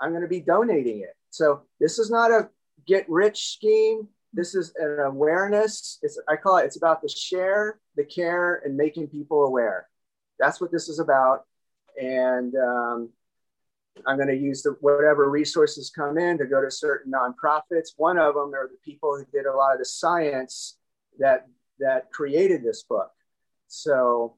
I'm 0.01 0.11
going 0.11 0.23
to 0.23 0.29
be 0.29 0.41
donating 0.41 1.01
it. 1.01 1.15
So 1.31 1.63
this 1.81 1.99
is 1.99 2.11
not 2.11 2.31
a 2.31 2.49
get 2.87 3.09
rich 3.09 3.53
scheme. 3.53 4.09
This 4.33 4.55
is 4.55 4.73
an 4.77 5.01
awareness. 5.01 5.99
It's 6.03 6.19
I 6.29 6.37
call 6.37 6.59
it. 6.59 6.65
It's 6.65 6.77
about 6.77 7.03
the 7.03 7.09
share, 7.09 7.79
the 7.97 8.05
care, 8.05 8.63
and 8.65 8.77
making 8.77 9.09
people 9.09 9.45
aware. 9.45 9.89
That's 10.39 10.61
what 10.61 10.73
this 10.73 10.89
is 10.89 10.99
about. 10.99 11.45
And 12.01 12.55
um, 12.55 13.11
I'm 14.07 14.17
going 14.17 14.29
to 14.29 14.37
use 14.37 14.63
the 14.63 14.77
whatever 14.81 15.29
resources 15.29 15.91
come 15.91 16.17
in 16.19 16.39
to 16.39 16.47
go 16.47 16.63
to 16.63 16.71
certain 16.71 17.13
nonprofits. 17.13 17.91
One 17.97 18.19
of 18.19 18.35
them 18.35 18.55
are 18.55 18.69
the 18.69 18.79
people 18.85 19.17
who 19.17 19.27
did 19.37 19.47
a 19.47 19.55
lot 19.55 19.75
of 19.75 19.79
the 19.79 19.85
science 19.85 20.79
that 21.19 21.47
that 21.79 22.11
created 22.11 22.63
this 22.63 22.85
book. 22.85 23.11
So 23.69 24.37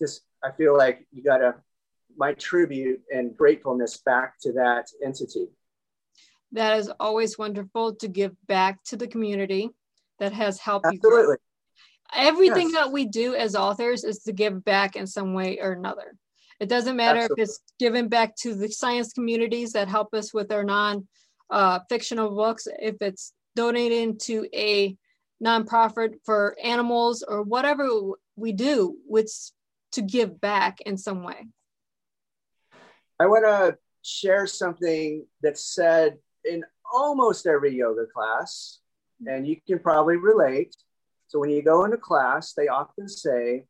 just 0.00 0.22
I 0.42 0.50
feel 0.50 0.76
like 0.76 1.06
you 1.12 1.22
got 1.22 1.38
to 1.38 1.54
my 2.16 2.34
tribute 2.34 3.00
and 3.10 3.36
gratefulness 3.36 3.98
back 3.98 4.38
to 4.40 4.52
that 4.52 4.88
entity. 5.04 5.48
That 6.52 6.78
is 6.78 6.90
always 6.98 7.38
wonderful 7.38 7.94
to 7.96 8.08
give 8.08 8.32
back 8.46 8.82
to 8.84 8.96
the 8.96 9.06
community 9.06 9.70
that 10.18 10.32
has 10.32 10.58
helped 10.58 10.86
Absolutely. 10.86 11.34
you. 11.34 11.36
Everything 12.14 12.70
yes. 12.70 12.74
that 12.74 12.92
we 12.92 13.06
do 13.06 13.34
as 13.34 13.54
authors 13.54 14.02
is 14.02 14.20
to 14.24 14.32
give 14.32 14.64
back 14.64 14.96
in 14.96 15.06
some 15.06 15.32
way 15.32 15.60
or 15.60 15.72
another. 15.72 16.16
It 16.58 16.68
doesn't 16.68 16.96
matter 16.96 17.20
Absolutely. 17.20 17.42
if 17.42 17.48
it's 17.48 17.60
given 17.78 18.08
back 18.08 18.36
to 18.36 18.54
the 18.54 18.68
science 18.68 19.12
communities 19.12 19.72
that 19.72 19.88
help 19.88 20.12
us 20.12 20.34
with 20.34 20.52
our 20.52 20.64
non 20.64 21.06
uh, 21.50 21.80
fictional 21.88 22.34
books, 22.34 22.66
if 22.80 22.96
it's 23.00 23.32
donating 23.56 24.18
to 24.18 24.46
a 24.54 24.96
nonprofit 25.42 26.14
for 26.24 26.56
animals 26.62 27.24
or 27.26 27.42
whatever 27.42 27.88
we 28.36 28.52
do, 28.52 28.96
which 29.06 29.30
to 29.92 30.02
give 30.02 30.40
back 30.40 30.80
in 30.82 30.96
some 30.96 31.22
way. 31.22 31.46
I 33.18 33.26
want 33.26 33.44
to 33.44 33.76
share 34.02 34.46
something 34.46 35.26
that's 35.42 35.64
said 35.64 36.18
in 36.44 36.64
almost 36.92 37.46
every 37.46 37.74
yoga 37.74 38.06
class, 38.12 38.80
mm-hmm. 39.22 39.34
and 39.34 39.46
you 39.46 39.56
can 39.66 39.78
probably 39.78 40.16
relate. 40.16 40.74
So, 41.28 41.38
when 41.38 41.50
you 41.50 41.62
go 41.62 41.84
into 41.84 41.96
class, 41.96 42.52
they 42.52 42.68
often 42.68 43.08
say, 43.08 43.64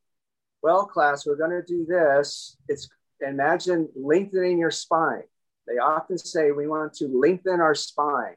Well, 0.62 0.86
class, 0.86 1.26
we're 1.26 1.36
going 1.36 1.50
to 1.50 1.62
do 1.62 1.84
this. 1.86 2.56
It's 2.68 2.88
imagine 3.20 3.88
lengthening 3.94 4.58
your 4.58 4.70
spine. 4.70 5.24
They 5.66 5.78
often 5.78 6.18
say, 6.18 6.50
We 6.50 6.66
want 6.66 6.94
to 6.94 7.08
lengthen 7.08 7.60
our 7.60 7.74
spine. 7.74 8.34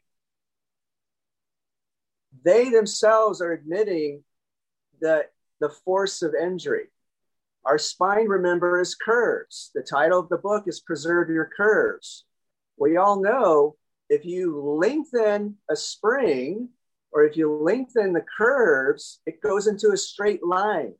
They 2.44 2.70
themselves 2.70 3.42
are 3.42 3.54
admitting 3.54 4.24
that 5.02 5.32
the 5.60 5.70
force 5.70 6.22
of 6.22 6.36
injury. 6.36 6.86
Our 7.66 7.78
spine, 7.78 8.28
remember, 8.28 8.82
is 8.82 8.96
curves. 8.96 9.72
The 9.74 9.82
title 9.82 10.20
of 10.20 10.28
the 10.28 10.38
book 10.38 10.66
is 10.68 10.82
Preserve 10.82 11.30
Your 11.30 11.50
Curves. 11.56 12.26
We 12.78 12.98
all 12.98 13.22
know 13.22 13.78
if 14.14 14.26
you 14.26 14.62
lengthen 14.80 15.58
a 15.70 15.76
spring 15.76 16.70
or 17.12 17.24
if 17.24 17.36
you 17.36 17.52
lengthen 17.52 18.14
the 18.14 18.26
curves, 18.38 19.22
it 19.26 19.42
goes 19.42 19.68
into 19.68 19.92
a 19.92 19.98
straight 19.98 20.44
line. 20.46 20.94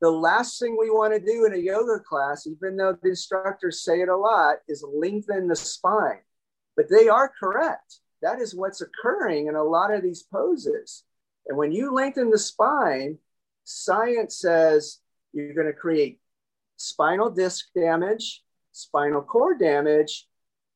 The 0.00 0.10
last 0.10 0.60
thing 0.60 0.76
we 0.78 0.90
want 0.90 1.12
to 1.14 1.20
do 1.20 1.44
in 1.44 1.54
a 1.54 1.56
yoga 1.56 2.00
class, 2.00 2.46
even 2.46 2.76
though 2.76 2.96
the 3.00 3.10
instructors 3.10 3.82
say 3.82 4.00
it 4.00 4.08
a 4.08 4.16
lot, 4.16 4.58
is 4.68 4.84
lengthen 4.86 5.48
the 5.48 5.56
spine. 5.56 6.20
But 6.76 6.86
they 6.88 7.08
are 7.08 7.32
correct. 7.40 7.96
That 8.22 8.40
is 8.40 8.54
what's 8.54 8.80
occurring 8.80 9.46
in 9.46 9.54
a 9.54 9.62
lot 9.62 9.92
of 9.92 10.02
these 10.02 10.22
poses. 10.22 11.04
And 11.46 11.56
when 11.56 11.72
you 11.72 11.92
lengthen 11.92 12.30
the 12.30 12.38
spine, 12.38 13.18
science 13.64 14.38
says 14.38 14.98
you're 15.32 15.54
going 15.54 15.66
to 15.66 15.72
create 15.72 16.20
spinal 16.76 17.30
disc 17.30 17.66
damage, 17.74 18.42
spinal 18.72 19.22
cord 19.22 19.58
damage, 19.58 20.27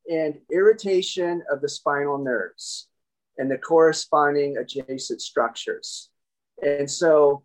and 0.08 0.38
irritation 0.50 1.42
of 1.50 1.60
the 1.60 1.68
spinal 1.68 2.18
nerves 2.18 2.88
and 3.38 3.50
the 3.50 3.58
corresponding 3.58 4.56
adjacent 4.56 5.20
structures. 5.20 6.10
And 6.62 6.90
so 6.90 7.44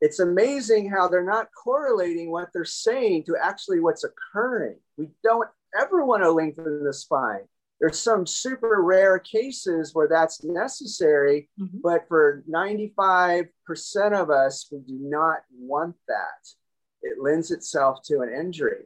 it's 0.00 0.20
amazing 0.20 0.90
how 0.90 1.08
they're 1.08 1.24
not 1.24 1.48
correlating 1.62 2.30
what 2.30 2.48
they're 2.52 2.64
saying 2.64 3.24
to 3.24 3.36
actually 3.40 3.80
what's 3.80 4.04
occurring. 4.04 4.76
We 4.96 5.08
don't 5.22 5.48
ever 5.80 6.04
want 6.04 6.22
to 6.22 6.30
lengthen 6.30 6.84
the 6.84 6.92
spine. 6.92 7.46
There's 7.80 7.98
some 7.98 8.26
super 8.26 8.82
rare 8.82 9.18
cases 9.18 9.94
where 9.94 10.08
that's 10.08 10.44
necessary, 10.44 11.48
mm-hmm. 11.60 11.78
but 11.82 12.06
for 12.08 12.44
95% 12.48 13.48
of 14.12 14.30
us, 14.30 14.68
we 14.70 14.78
do 14.78 14.98
not 15.00 15.38
want 15.58 15.96
that. 16.08 16.48
It 17.02 17.20
lends 17.20 17.50
itself 17.50 18.00
to 18.06 18.20
an 18.20 18.32
injury. 18.32 18.84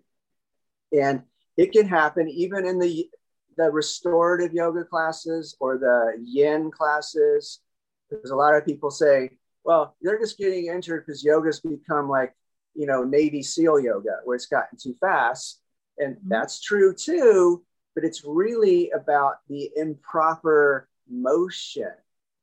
And 0.93 1.23
it 1.59 1.73
can 1.73 1.87
happen 1.87 2.29
even 2.29 2.67
in 2.67 2.79
the, 2.79 3.11
the 3.59 3.71
restorative 3.71 4.55
yoga 4.55 4.85
classes 4.85 5.55
or 5.61 5.77
the 5.77 6.17
yin 6.23 6.71
classes. 6.71 7.61
Because 8.09 8.31
a 8.31 8.37
lot 8.37 8.55
of 8.55 8.65
people 8.65 8.91
say, 8.91 9.31
well, 9.65 9.95
they're 10.01 10.19
just 10.19 10.39
getting 10.39 10.69
injured 10.69 11.05
because 11.05 11.23
yoga's 11.23 11.61
become 11.61 12.09
like, 12.09 12.35
you 12.75 12.87
know, 12.87 13.05
Navy 13.05 13.43
SEAL 13.43 13.81
yoga, 13.81 14.21
where 14.25 14.37
it's 14.37 14.47
gotten 14.47 14.79
too 14.79 14.95
fast. 14.99 15.61
And 15.99 16.17
mm-hmm. 16.17 16.29
that's 16.31 16.63
true 16.63 16.95
too 16.95 17.63
but 17.99 18.05
it's 18.05 18.25
really 18.25 18.91
about 18.91 19.39
the 19.49 19.73
improper 19.75 20.89
motion. 21.11 21.91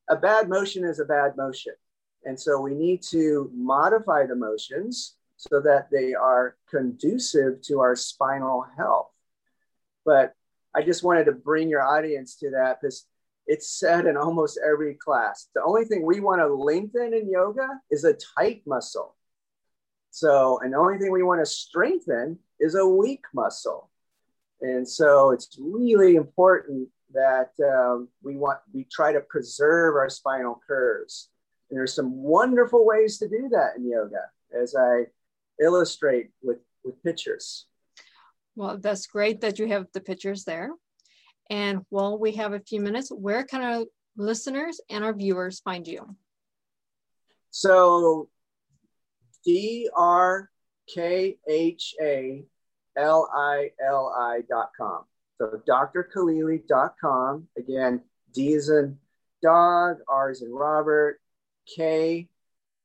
A 0.09 0.15
bad 0.17 0.49
motion 0.49 0.83
is 0.83 0.99
a 0.99 1.05
bad 1.05 1.37
motion. 1.37 1.71
And 2.25 2.37
so 2.37 2.59
we 2.59 2.73
need 2.73 3.01
to 3.11 3.49
modify 3.55 4.25
the 4.25 4.35
motions 4.35 5.15
so 5.49 5.61
that 5.61 5.89
they 5.91 6.13
are 6.13 6.55
conducive 6.69 7.61
to 7.63 7.79
our 7.79 7.95
spinal 7.95 8.65
health. 8.77 9.11
But 10.05 10.33
I 10.75 10.81
just 10.81 11.03
wanted 11.03 11.25
to 11.25 11.31
bring 11.31 11.69
your 11.69 11.83
audience 11.83 12.35
to 12.37 12.51
that 12.51 12.81
because 12.81 13.05
it's 13.47 13.69
said 13.69 14.05
in 14.05 14.17
almost 14.17 14.59
every 14.65 14.95
class. 14.95 15.47
The 15.53 15.63
only 15.63 15.85
thing 15.85 16.05
we 16.05 16.19
want 16.19 16.41
to 16.41 16.47
lengthen 16.47 17.13
in 17.13 17.29
yoga 17.29 17.67
is 17.91 18.03
a 18.03 18.17
tight 18.37 18.63
muscle. 18.65 19.15
So, 20.11 20.59
and 20.63 20.73
the 20.73 20.77
only 20.77 20.97
thing 20.97 21.11
we 21.11 21.23
want 21.23 21.41
to 21.41 21.45
strengthen 21.45 22.39
is 22.59 22.75
a 22.75 22.87
weak 22.87 23.23
muscle. 23.33 23.89
And 24.61 24.87
so 24.87 25.31
it's 25.31 25.57
really 25.59 26.15
important 26.15 26.89
that 27.13 27.51
um, 27.63 28.07
we 28.23 28.35
want 28.35 28.59
we 28.73 28.85
try 28.91 29.11
to 29.13 29.21
preserve 29.21 29.95
our 29.95 30.09
spinal 30.09 30.61
curves. 30.67 31.29
And 31.69 31.77
there's 31.77 31.93
some 31.93 32.15
wonderful 32.15 32.85
ways 32.85 33.17
to 33.19 33.27
do 33.27 33.49
that 33.51 33.77
in 33.77 33.89
yoga, 33.89 34.21
as 34.53 34.75
I 34.75 35.05
illustrate 35.61 36.29
with 36.41 36.59
with 36.83 37.01
pictures. 37.03 37.65
Well, 38.55 38.77
that's 38.77 39.07
great 39.07 39.41
that 39.41 39.59
you 39.59 39.67
have 39.67 39.87
the 39.93 40.01
pictures 40.01 40.45
there. 40.45 40.69
And 41.49 41.81
while 41.89 42.17
we 42.17 42.33
have 42.33 42.53
a 42.53 42.59
few 42.59 42.79
minutes, 42.79 43.09
where 43.09 43.43
can 43.43 43.61
our 43.61 43.85
listeners 44.17 44.79
and 44.89 45.03
our 45.03 45.13
viewers 45.13 45.59
find 45.59 45.87
you? 45.87 46.15
So, 47.51 48.29
D 49.43 49.89
R 49.95 50.49
K 50.93 51.37
H 51.47 51.95
A 52.01 52.45
L-I-L-I 52.97 54.41
dot 54.49 54.71
com. 54.77 55.03
So 55.37 55.61
drkhalili.com. 55.67 57.47
Again, 57.57 58.01
D 58.33 58.53
is 58.53 58.69
in 58.69 58.97
dog, 59.43 59.97
R 60.07 60.31
is 60.31 60.41
in 60.41 60.51
Robert, 60.51 61.19
K 61.75 62.29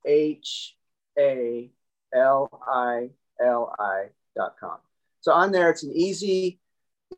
H 0.05 0.77
A 1.19 1.71
L 2.15 2.49
I 2.67 3.11
L 3.41 3.75
I 3.79 4.07
dot 4.37 4.57
com. 4.59 4.79
So 5.21 5.33
on 5.33 5.53
there, 5.53 5.71
it's 5.71 5.83
an 5.83 5.93
easy, 5.93 6.61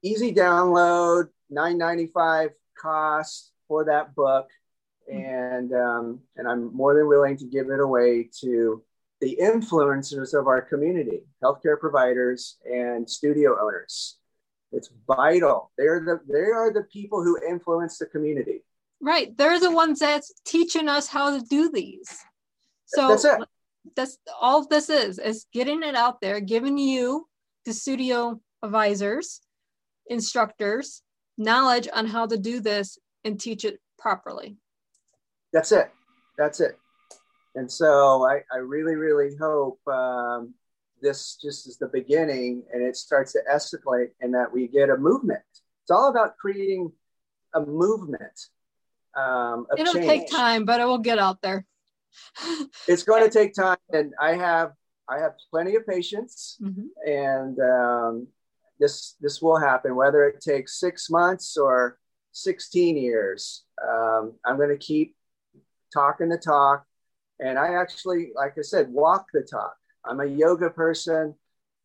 easy 0.03 0.33
download, 0.33 1.29
nine 1.51 1.79
ninety 1.79 2.07
five 2.07 2.51
cost 2.77 3.53
for 3.69 3.85
that 3.85 4.15
book, 4.15 4.49
and 5.11 5.73
um, 5.73 6.21
and 6.37 6.49
I'm 6.49 6.75
more 6.75 6.95
than 6.95 7.09
willing 7.09 7.37
to 7.39 7.47
give 7.47 7.71
it 7.71 7.81
away 7.81 8.29
to 8.41 8.83
the 9.21 9.39
influencers 9.41 10.35
of 10.39 10.49
our 10.49 10.61
community, 10.61 11.21
healthcare 11.43 11.79
providers 11.79 12.59
and 12.65 13.09
studio 13.09 13.57
owners. 13.63 14.19
It's 14.73 14.91
vital. 15.07 15.71
They're 15.79 16.01
the 16.01 16.21
they 16.29 16.51
are 16.51 16.73
the 16.73 16.85
people 16.85 17.23
who 17.23 17.39
influence 17.49 17.99
the 17.99 18.07
community. 18.07 18.65
Right. 19.01 19.37
They're 19.37 19.61
the 19.61 19.71
ones 19.71 19.99
that's 19.99 20.33
teaching 20.45 20.89
us 20.89 21.09
how 21.09 21.37
to 21.37 21.45
do 21.45 21.71
these. 21.71 22.19
So 22.87 23.09
That's 23.09 23.25
it. 23.25 23.41
That's 23.97 24.19
all 24.41 24.67
this 24.67 24.89
is 24.89 25.19
is 25.19 25.47
getting 25.53 25.83
it 25.83 25.95
out 25.95 26.21
there 26.21 26.41
giving 26.41 26.79
you 26.79 27.27
the 27.65 27.73
studio 27.73 28.41
advisors 28.63 29.41
instructors 30.09 31.03
knowledge 31.39 31.89
on 31.93 32.07
how 32.07 32.27
to 32.27 32.37
do 32.37 32.61
this 32.61 32.99
and 33.25 33.41
teach 33.41 33.65
it 33.65 33.81
properly 33.99 34.57
That's 35.53 35.73
it. 35.73 35.91
That's 36.39 36.61
it. 36.61 36.79
And 37.55 37.71
so 37.71 38.27
I, 38.27 38.41
I 38.53 38.59
really, 38.59 38.95
really 38.95 39.37
hope 39.39 39.79
um, 39.87 40.55
this 41.03 41.37
just 41.41 41.69
is 41.69 41.77
the 41.77 41.89
beginning 41.89 42.63
and 42.73 42.83
it 42.83 42.97
starts 42.97 43.33
to 43.33 43.41
escalate 43.51 44.11
and 44.21 44.35
that 44.35 44.51
we 44.53 44.67
get 44.67 44.89
a 44.89 44.97
movement. 44.97 45.43
It's 45.83 45.91
all 45.91 46.09
about 46.09 46.39
creating 46.39 46.91
a 47.55 47.61
movement. 47.61 48.49
Um, 49.15 49.67
it'll 49.77 49.93
change. 49.93 50.07
take 50.07 50.31
time 50.31 50.65
but 50.65 50.81
it 50.81 50.87
will 50.87 50.99
get 50.99 51.19
out 51.19 51.43
there 51.43 51.67
It's 52.89 53.03
going 53.05 53.25
to 53.25 53.31
take 53.31 53.55
time, 53.55 53.79
and 53.93 54.13
I 54.21 54.35
have 54.35 54.73
I 55.09 55.19
have 55.19 55.35
plenty 55.51 55.77
of 55.77 55.87
patience, 55.87 56.59
Mhm. 56.63 56.89
and 57.07 57.59
um, 57.61 58.29
this 58.79 59.17
this 59.21 59.43
will 59.43 59.59
happen 59.59 59.95
whether 59.97 60.25
it 60.27 60.41
takes 60.41 60.79
six 60.81 61.11
months 61.11 61.57
or 61.57 61.99
16 62.33 62.97
years. 62.97 63.65
Um, 63.87 64.35
I'm 64.45 64.57
going 64.57 64.71
to 64.71 64.77
keep 64.79 65.15
talking 65.93 66.29
the 66.29 66.39
talk, 66.39 66.87
and 67.41 67.59
I 67.59 67.75
actually, 67.75 68.33
like 68.35 68.55
I 68.59 68.63
said, 68.63 68.91
walk 68.91 69.27
the 69.33 69.43
talk. 69.43 69.77
I'm 70.05 70.21
a 70.21 70.27
yoga 70.27 70.71
person. 70.71 71.35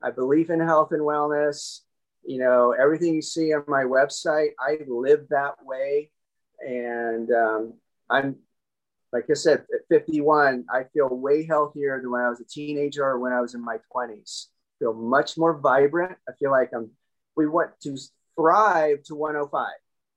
I 0.02 0.12
believe 0.12 0.50
in 0.50 0.60
health 0.60 0.92
and 0.92 1.02
wellness. 1.02 1.82
You 2.24 2.40
know, 2.40 2.72
everything 2.72 3.13
you 3.16 3.22
see 3.22 3.54
on 3.54 3.63
my 3.68 3.84
website, 3.84 4.52
I 4.60 4.80
live 4.88 5.28
that 5.30 5.56
way, 5.66 6.12
and 6.60 7.32
um, 7.32 7.74
I'm 8.10 8.38
like 9.13 9.26
I 9.30 9.34
said, 9.34 9.65
at 9.74 9.88
51, 9.89 10.65
I 10.74 10.84
feel 10.93 11.08
way 11.10 11.46
healthier 11.46 12.00
than 12.02 12.12
when 12.12 12.22
I 12.22 12.30
was 12.30 12.41
a 12.41 12.46
teenager 12.46 13.06
or 13.06 13.20
when 13.20 13.34
I 13.34 13.41
was 13.41 13.56
in 13.56 13.63
my 13.63 13.78
20s. 13.96 14.48
I 14.48 14.74
feel 14.80 14.93
much 14.93 15.38
more 15.38 15.58
vibrant. 15.58 16.17
I 16.28 16.34
feel 16.34 16.52
like 16.52 16.72
I'm. 16.74 16.91
We 17.36 17.48
want 17.48 17.72
to 17.84 17.98
thrive 18.36 19.04
to 19.04 19.15
105. 19.15 19.67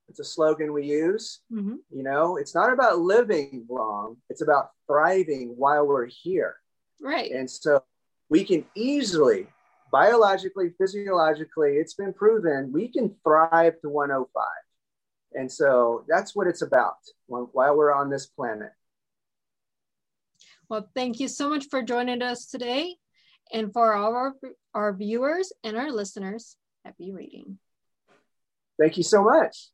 It's 0.09 0.19
a 0.19 0.23
slogan 0.23 0.73
we 0.73 0.85
use. 0.85 1.41
Mhm. 1.51 1.77
You 1.89 2.03
know, 2.03 2.37
it's 2.37 2.53
not 2.53 2.73
about 2.73 2.99
living 2.99 3.65
long. 3.69 4.17
It's 4.29 4.41
about 4.41 4.71
thriving 4.87 5.55
while 5.57 5.87
we're 5.87 6.07
here. 6.07 6.57
right 6.99 7.31
And 7.31 7.49
so 7.49 7.83
we 8.29 8.43
can 8.43 8.65
easily, 8.75 9.47
biologically, 9.91 10.69
physiologically, 10.77 11.77
it's 11.77 11.95
been 11.95 12.13
proven 12.13 12.71
we 12.71 12.87
can 12.89 13.15
thrive 13.23 13.79
to 13.81 13.89
105. 13.89 14.63
And 15.33 15.51
so 15.51 16.03
that's 16.07 16.35
what 16.35 16.47
it's 16.47 16.61
about 16.61 16.97
while 17.27 17.75
we're 17.75 17.93
on 17.93 18.09
this 18.09 18.25
planet. 18.25 18.71
Well 20.71 20.89
thank 20.95 21.19
you 21.19 21.27
so 21.27 21.49
much 21.49 21.65
for 21.69 21.83
joining 21.83 22.23
us 22.23 22.47
today 22.47 22.95
and 23.53 23.71
for 23.73 23.93
all 23.93 24.15
our, 24.15 24.33
our 24.73 24.93
viewers 24.93 25.53
and 25.63 25.77
our 25.77 25.91
listeners 25.91 26.55
happy 26.83 27.11
reading 27.11 27.59
Thank 28.81 28.97
you 28.97 29.03
so 29.03 29.23
much. 29.23 29.69